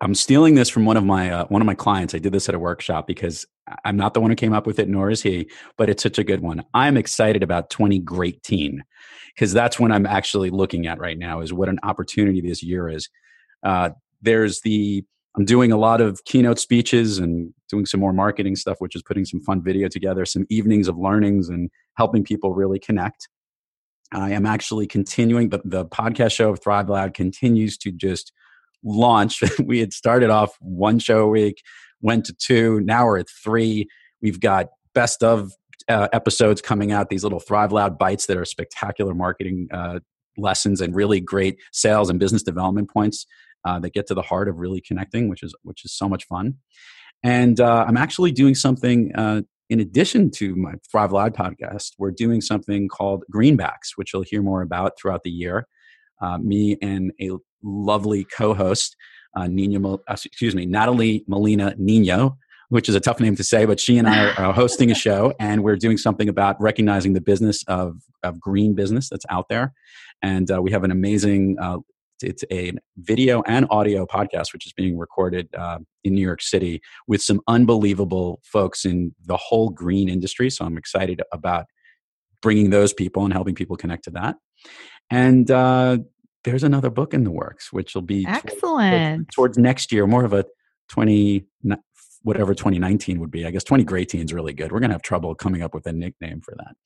I'm 0.00 0.14
stealing 0.14 0.54
this 0.54 0.68
from 0.68 0.84
one 0.84 0.96
of 0.96 1.04
my 1.04 1.30
uh, 1.30 1.44
one 1.46 1.60
of 1.60 1.66
my 1.66 1.74
clients. 1.74 2.14
I 2.14 2.18
did 2.18 2.32
this 2.32 2.48
at 2.48 2.54
a 2.54 2.58
workshop 2.58 3.06
because 3.06 3.46
I'm 3.84 3.96
not 3.96 4.14
the 4.14 4.20
one 4.20 4.30
who 4.30 4.36
came 4.36 4.52
up 4.52 4.66
with 4.66 4.78
it, 4.78 4.88
nor 4.88 5.10
is 5.10 5.22
he, 5.22 5.50
but 5.76 5.90
it's 5.90 6.02
such 6.02 6.18
a 6.18 6.24
good 6.24 6.40
one. 6.40 6.64
I'm 6.74 6.96
excited 6.96 7.42
about 7.42 7.70
20 7.70 7.98
Great 8.00 8.42
Teen 8.42 8.84
because 9.34 9.52
that's 9.52 9.78
what 9.78 9.92
I'm 9.92 10.06
actually 10.06 10.50
looking 10.50 10.86
at 10.86 10.98
right 10.98 11.18
now. 11.18 11.40
Is 11.40 11.52
what 11.52 11.68
an 11.68 11.80
opportunity 11.82 12.40
this 12.40 12.62
year 12.62 12.88
is. 12.88 13.08
Uh, 13.62 13.90
there's 14.22 14.60
the 14.60 15.04
I'm 15.36 15.44
doing 15.44 15.70
a 15.70 15.76
lot 15.76 16.00
of 16.00 16.24
keynote 16.24 16.58
speeches 16.58 17.18
and 17.18 17.54
doing 17.68 17.86
some 17.86 18.00
more 18.00 18.12
marketing 18.12 18.56
stuff, 18.56 18.76
which 18.80 18.96
is 18.96 19.02
putting 19.02 19.24
some 19.24 19.40
fun 19.40 19.62
video 19.62 19.88
together, 19.88 20.24
some 20.24 20.46
evenings 20.50 20.88
of 20.88 20.98
learnings 20.98 21.48
and 21.48 21.70
helping 21.96 22.24
people 22.24 22.52
really 22.52 22.78
connect. 22.80 23.28
I 24.12 24.30
am 24.30 24.46
actually 24.46 24.86
continuing 24.86 25.50
the, 25.50 25.60
the 25.64 25.86
podcast 25.86 26.32
show 26.32 26.50
of 26.50 26.62
Thrive 26.62 26.88
Loud 26.88 27.14
continues 27.14 27.78
to 27.78 27.92
just 27.92 28.32
launch. 28.82 29.42
we 29.64 29.80
had 29.80 29.92
started 29.92 30.30
off 30.30 30.56
one 30.60 30.98
show 30.98 31.20
a 31.20 31.28
week, 31.28 31.62
went 32.00 32.24
to 32.26 32.32
two, 32.32 32.80
now 32.80 33.06
we're 33.06 33.18
at 33.18 33.28
three. 33.28 33.88
We've 34.20 34.40
got 34.40 34.68
best 34.94 35.22
of 35.22 35.52
uh, 35.88 36.08
episodes 36.12 36.60
coming 36.60 36.92
out, 36.92 37.08
these 37.08 37.24
little 37.24 37.40
Thrive 37.40 37.72
Loud 37.72 37.98
bites 37.98 38.26
that 38.26 38.36
are 38.36 38.44
spectacular 38.44 39.14
marketing 39.14 39.68
uh, 39.72 40.00
lessons 40.36 40.80
and 40.80 40.94
really 40.94 41.20
great 41.20 41.58
sales 41.72 42.10
and 42.10 42.18
business 42.18 42.42
development 42.42 42.90
points 42.90 43.26
uh, 43.64 43.78
that 43.80 43.92
get 43.92 44.06
to 44.08 44.14
the 44.14 44.22
heart 44.22 44.48
of 44.48 44.58
really 44.58 44.80
connecting, 44.80 45.28
which 45.28 45.42
is 45.42 45.54
which 45.62 45.84
is 45.84 45.92
so 45.92 46.08
much 46.08 46.24
fun. 46.26 46.54
And 47.22 47.60
uh, 47.60 47.84
I'm 47.86 47.96
actually 47.96 48.32
doing 48.32 48.54
something 48.54 49.12
uh, 49.14 49.42
in 49.70 49.78
addition 49.78 50.30
to 50.32 50.56
my 50.56 50.74
Thrive 50.90 51.12
Loud 51.12 51.34
podcast. 51.34 51.92
We're 51.96 52.10
doing 52.10 52.40
something 52.40 52.88
called 52.88 53.24
Greenbacks, 53.32 53.92
which 53.94 54.12
you'll 54.12 54.24
hear 54.24 54.42
more 54.42 54.62
about 54.62 54.98
throughout 54.98 55.22
the 55.22 55.30
year. 55.30 55.68
Uh, 56.20 56.38
me 56.38 56.76
and 56.82 57.12
a 57.22 57.30
lovely 57.62 58.24
co-host, 58.24 58.96
uh, 59.36 59.46
Nina, 59.46 59.94
uh, 59.94 59.96
excuse 60.08 60.56
me, 60.56 60.66
Natalie 60.66 61.24
Molina 61.28 61.74
Nino, 61.78 62.36
which 62.68 62.88
is 62.88 62.96
a 62.96 63.00
tough 63.00 63.20
name 63.20 63.36
to 63.36 63.44
say, 63.44 63.64
but 63.64 63.78
she 63.80 63.96
and 63.96 64.08
I 64.08 64.32
are 64.34 64.52
hosting 64.52 64.90
a 64.90 64.94
show, 65.06 65.32
and 65.38 65.62
we're 65.62 65.76
doing 65.76 65.96
something 65.96 66.28
about 66.28 66.60
recognizing 66.60 67.12
the 67.12 67.20
business 67.20 67.62
of 67.68 67.94
of 68.22 68.40
green 68.40 68.74
business 68.74 69.08
that's 69.08 69.24
out 69.30 69.48
there. 69.48 69.72
And 70.20 70.50
uh, 70.50 70.60
we 70.60 70.72
have 70.72 70.84
an 70.84 70.90
amazing 70.90 71.56
uh, 71.60 71.78
it's 72.22 72.44
a 72.50 72.72
video 72.96 73.42
and 73.46 73.66
audio 73.70 74.06
podcast 74.06 74.52
which 74.52 74.66
is 74.66 74.72
being 74.72 74.98
recorded 74.98 75.48
uh, 75.56 75.78
in 76.04 76.14
New 76.14 76.22
York 76.22 76.42
City 76.42 76.80
with 77.06 77.22
some 77.22 77.40
unbelievable 77.48 78.40
folks 78.44 78.84
in 78.84 79.14
the 79.24 79.36
whole 79.36 79.70
green 79.70 80.08
industry. 80.08 80.50
So 80.50 80.64
I'm 80.64 80.78
excited 80.78 81.22
about 81.32 81.66
bringing 82.42 82.70
those 82.70 82.92
people 82.92 83.24
and 83.24 83.32
helping 83.32 83.54
people 83.54 83.76
connect 83.76 84.04
to 84.04 84.10
that. 84.12 84.36
And 85.10 85.50
uh, 85.50 85.98
there's 86.44 86.62
another 86.62 86.90
book 86.90 87.14
in 87.14 87.24
the 87.24 87.30
works, 87.30 87.72
which 87.72 87.94
will 87.94 88.02
be 88.02 88.24
excellent 88.26 89.28
towards, 89.28 89.34
towards 89.34 89.58
next 89.58 89.92
year, 89.92 90.06
more 90.06 90.24
of 90.24 90.32
a 90.32 90.44
20 90.88 91.46
whatever 92.22 92.54
2019 92.54 93.18
would 93.20 93.30
be. 93.30 93.46
I 93.46 93.50
guess 93.50 93.64
20 93.64 93.84
Great 93.84 94.08
Teens 94.08 94.32
really 94.32 94.52
good. 94.52 94.72
We're 94.72 94.80
going 94.80 94.90
to 94.90 94.94
have 94.94 95.02
trouble 95.02 95.34
coming 95.34 95.62
up 95.62 95.74
with 95.74 95.86
a 95.86 95.92
nickname 95.92 96.40
for 96.40 96.54
that. 96.58 96.76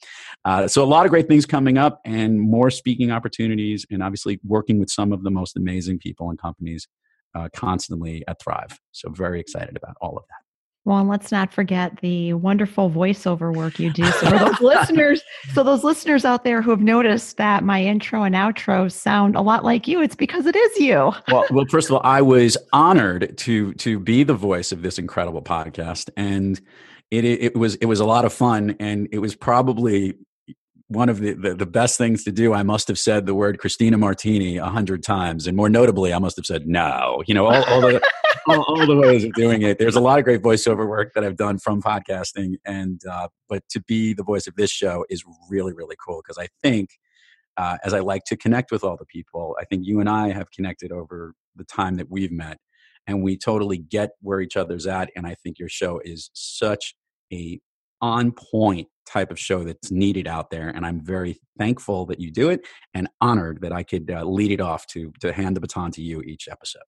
Uh, 0.45 0.69
so 0.69 0.83
a 0.83 0.87
lot 0.87 1.07
of 1.07 1.11
great 1.11 1.29
things 1.29 1.45
coming 1.47 1.77
up 1.77 2.01
and 2.05 2.41
more 2.41 2.71
speaking 2.71 3.11
opportunities 3.11 3.85
and 3.91 4.03
obviously 4.03 4.41
working 4.45 4.79
with 4.79 4.91
some 4.91 5.13
of 5.13 5.23
the 5.25 5.31
most 5.31 5.57
amazing 5.57 5.99
people 5.99 6.31
and 6.31 6.39
companies 6.39 6.87
uh, 7.35 7.49
constantly 7.55 8.23
at 8.29 8.41
Thrive. 8.41 8.79
So 8.93 9.11
very 9.11 9.41
excited 9.41 9.77
about 9.77 9.97
all 10.01 10.17
of 10.17 10.25
that. 10.29 10.44
Well, 10.85 10.99
and 10.99 11.09
let's 11.09 11.33
not 11.33 11.53
forget 11.53 11.99
the 12.03 12.35
wonderful 12.35 12.91
voiceover 12.91 13.55
work 13.55 13.79
you 13.79 13.91
do. 13.91 14.05
So 14.05 14.31
those 14.31 14.61
listeners, 14.61 15.23
so 15.55 15.63
those 15.63 15.83
listeners 15.83 16.27
out 16.27 16.45
there 16.45 16.61
who 16.61 16.71
have 16.71 16.83
noticed 16.83 17.39
that 17.39 17.65
my 17.65 17.83
intro 17.83 18.23
and 18.23 18.35
outro 18.35 18.93
sound 18.93 19.35
a 19.35 19.41
lot 19.41 19.65
like 19.65 19.89
you, 19.89 20.03
it's 20.03 20.15
because 20.15 20.45
it 20.45 20.55
is 20.55 20.79
you. 20.79 21.13
well, 21.29 21.47
well, 21.51 21.65
first 21.71 21.89
of 21.89 21.97
all, 21.97 22.03
I 22.05 22.21
was 22.21 22.59
honored 22.75 23.37
to 23.39 23.73
to 23.75 23.99
be 23.99 24.25
the 24.25 24.35
voice 24.35 24.73
of 24.73 24.83
this 24.83 24.99
incredible 24.99 25.41
podcast, 25.41 26.11
and 26.19 26.61
it 27.11 27.25
it 27.25 27.57
was 27.57 27.77
it 27.77 27.87
was 27.87 28.01
a 28.01 28.05
lot 28.05 28.27
of 28.27 28.33
fun, 28.35 28.77
and 28.79 29.09
it 29.11 29.21
was 29.21 29.35
probably 29.35 30.15
one 30.95 31.09
of 31.09 31.21
the, 31.21 31.33
the, 31.35 31.55
the, 31.55 31.67
best 31.67 31.99
things 31.99 32.25
to 32.25 32.33
do, 32.33 32.55
I 32.55 32.63
must 32.63 32.89
have 32.89 32.99
said 32.99 33.27
the 33.27 33.35
word 33.35 33.59
Christina 33.59 33.99
Martini 33.99 34.57
a 34.57 34.67
hundred 34.67 35.03
times. 35.03 35.47
And 35.47 35.57
more 35.57 35.69
notably, 35.69 36.13
I 36.13 36.19
must 36.19 36.37
have 36.37 36.47
said 36.47 36.67
no. 36.67 37.23
You 37.27 37.35
know, 37.35 37.47
all, 37.47 37.65
all 37.65 37.81
the 37.81 38.01
all, 38.49 38.63
all, 38.63 38.87
the 38.87 38.97
ways 38.97 39.25
of 39.25 39.33
doing 39.33 39.63
it. 39.63 39.79
There's 39.79 39.97
a 39.97 40.01
lot 40.01 40.19
of 40.19 40.25
great 40.25 40.43
voiceover 40.43 40.89
work 40.89 41.13
that 41.15 41.25
I've 41.25 41.37
done 41.37 41.59
from 41.59 41.83
podcasting. 41.83 42.55
And 42.65 43.01
uh, 43.11 43.29
but 43.49 43.63
to 43.71 43.81
be 43.81 44.15
the 44.15 44.23
voice 44.23 44.47
of 44.47 44.55
this 44.57 44.71
show 44.71 45.05
is 45.09 45.25
really, 45.49 45.73
really 45.73 45.97
cool 46.05 46.23
because 46.25 46.39
I 46.39 46.49
think 46.63 46.91
uh, 47.57 47.79
as 47.85 47.95
I 47.95 48.01
like 48.01 48.25
to 48.27 48.37
connect 48.37 48.71
with 48.71 48.85
all 48.85 48.97
the 48.97 49.07
people, 49.07 49.57
I 49.61 49.65
think 49.65 49.87
you 49.87 50.01
and 50.01 50.09
I 50.09 50.33
have 50.33 50.51
connected 50.51 50.93
over 50.93 51.35
the 51.57 51.65
time 51.65 51.97
that 51.97 52.11
we've 52.11 52.33
met. 52.33 52.59
And 53.07 53.23
we 53.23 53.37
totally 53.37 53.79
get 53.79 54.13
where 54.21 54.41
each 54.41 54.57
other's 54.57 54.87
at. 54.87 55.11
And 55.15 55.27
I 55.27 55.35
think 55.35 55.59
your 55.59 55.69
show 55.69 56.01
is 56.05 56.31
such 56.33 56.95
a 57.33 57.61
on 58.05 58.33
point 58.33 58.89
type 59.07 59.31
of 59.31 59.39
show 59.39 59.65
that's 59.65 59.91
needed 59.91 60.27
out 60.27 60.51
there 60.51 60.69
and 60.69 60.87
i'm 60.87 61.01
very 61.01 61.39
thankful 61.59 62.07
that 62.07 62.21
you 62.21 62.31
do 62.31 62.49
it 62.49 62.67
and 62.95 63.09
honored 63.21 63.61
that 63.61 63.73
i 63.73 63.83
could 63.83 64.11
uh, 64.11 64.25
lead 64.25 64.51
it 64.51 64.61
off 64.61 64.87
to 64.87 65.13
to 65.21 65.33
hand 65.33 65.55
the 65.55 65.61
baton 65.61 65.91
to 65.91 66.03
you 66.03 66.23
each 66.23 66.49
episode 66.49 66.83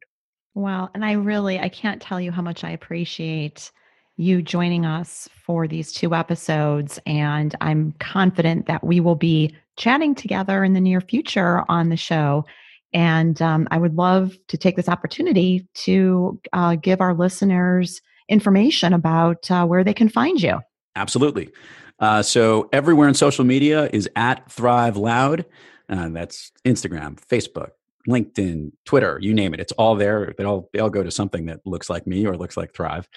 Wow. 0.56 0.88
And 0.94 1.04
I 1.04 1.12
really, 1.12 1.60
I 1.60 1.68
can't 1.68 2.00
tell 2.00 2.18
you 2.18 2.32
how 2.32 2.40
much 2.40 2.64
I 2.64 2.70
appreciate 2.70 3.70
you 4.16 4.40
joining 4.40 4.86
us 4.86 5.28
for 5.44 5.68
these 5.68 5.92
two 5.92 6.14
episodes. 6.14 6.98
And 7.04 7.54
I'm 7.60 7.92
confident 8.00 8.64
that 8.64 8.82
we 8.82 8.98
will 8.98 9.16
be 9.16 9.54
chatting 9.76 10.14
together 10.14 10.64
in 10.64 10.72
the 10.72 10.80
near 10.80 11.02
future 11.02 11.62
on 11.68 11.90
the 11.90 11.96
show. 11.98 12.46
And 12.94 13.40
um, 13.42 13.68
I 13.70 13.76
would 13.76 13.96
love 13.96 14.34
to 14.48 14.56
take 14.56 14.76
this 14.76 14.88
opportunity 14.88 15.68
to 15.74 16.40
uh, 16.54 16.76
give 16.76 17.02
our 17.02 17.12
listeners 17.12 18.00
information 18.30 18.94
about 18.94 19.50
uh, 19.50 19.66
where 19.66 19.84
they 19.84 19.92
can 19.92 20.08
find 20.08 20.40
you. 20.40 20.58
Absolutely. 20.96 21.50
Uh, 21.98 22.22
so 22.22 22.68
everywhere 22.72 23.08
in 23.08 23.14
social 23.14 23.44
media 23.44 23.88
is 23.92 24.08
at 24.16 24.50
Thrive 24.50 24.96
Loud. 24.96 25.44
Uh, 25.88 26.08
that's 26.08 26.50
Instagram, 26.64 27.16
Facebook, 27.16 27.70
LinkedIn, 28.08 28.72
Twitter, 28.84 29.18
you 29.20 29.34
name 29.34 29.54
it. 29.54 29.60
It's 29.60 29.72
all 29.72 29.94
there. 29.94 30.34
They 30.36 30.44
all 30.44 30.68
they 30.72 30.78
all 30.80 30.90
go 30.90 31.02
to 31.02 31.10
something 31.10 31.46
that 31.46 31.60
looks 31.64 31.88
like 31.88 32.06
me 32.06 32.26
or 32.26 32.36
looks 32.36 32.56
like 32.56 32.74
Thrive. 32.74 33.08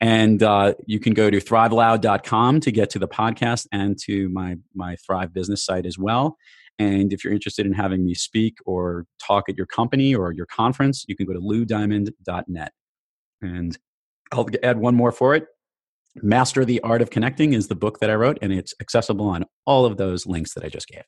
And 0.00 0.42
uh, 0.42 0.74
you 0.86 1.00
can 1.00 1.14
go 1.14 1.30
to 1.30 1.38
thriveloud.com 1.38 2.60
to 2.60 2.72
get 2.72 2.90
to 2.90 2.98
the 2.98 3.08
podcast 3.08 3.66
and 3.72 3.98
to 4.04 4.28
my 4.30 4.56
my 4.74 4.96
Thrive 4.96 5.32
business 5.32 5.64
site 5.64 5.86
as 5.86 5.98
well. 5.98 6.36
And 6.78 7.12
if 7.12 7.24
you're 7.24 7.32
interested 7.32 7.64
in 7.64 7.72
having 7.72 8.04
me 8.04 8.14
speak 8.14 8.58
or 8.66 9.06
talk 9.18 9.48
at 9.48 9.56
your 9.56 9.66
company 9.66 10.14
or 10.14 10.32
your 10.32 10.46
conference, 10.46 11.04
you 11.08 11.16
can 11.16 11.26
go 11.26 11.32
to 11.32 11.40
loudiamond.net. 11.40 12.72
And 13.40 13.78
I'll 14.32 14.46
add 14.62 14.78
one 14.78 14.94
more 14.94 15.12
for 15.12 15.34
it. 15.34 15.46
Master 16.22 16.64
the 16.64 16.80
Art 16.80 17.02
of 17.02 17.10
Connecting 17.10 17.52
is 17.52 17.68
the 17.68 17.74
book 17.74 18.00
that 18.00 18.10
I 18.10 18.14
wrote, 18.14 18.38
and 18.42 18.52
it's 18.52 18.74
accessible 18.80 19.28
on 19.28 19.44
all 19.66 19.84
of 19.84 19.96
those 19.96 20.26
links 20.26 20.54
that 20.54 20.64
I 20.64 20.68
just 20.68 20.88
gave. 20.88 21.02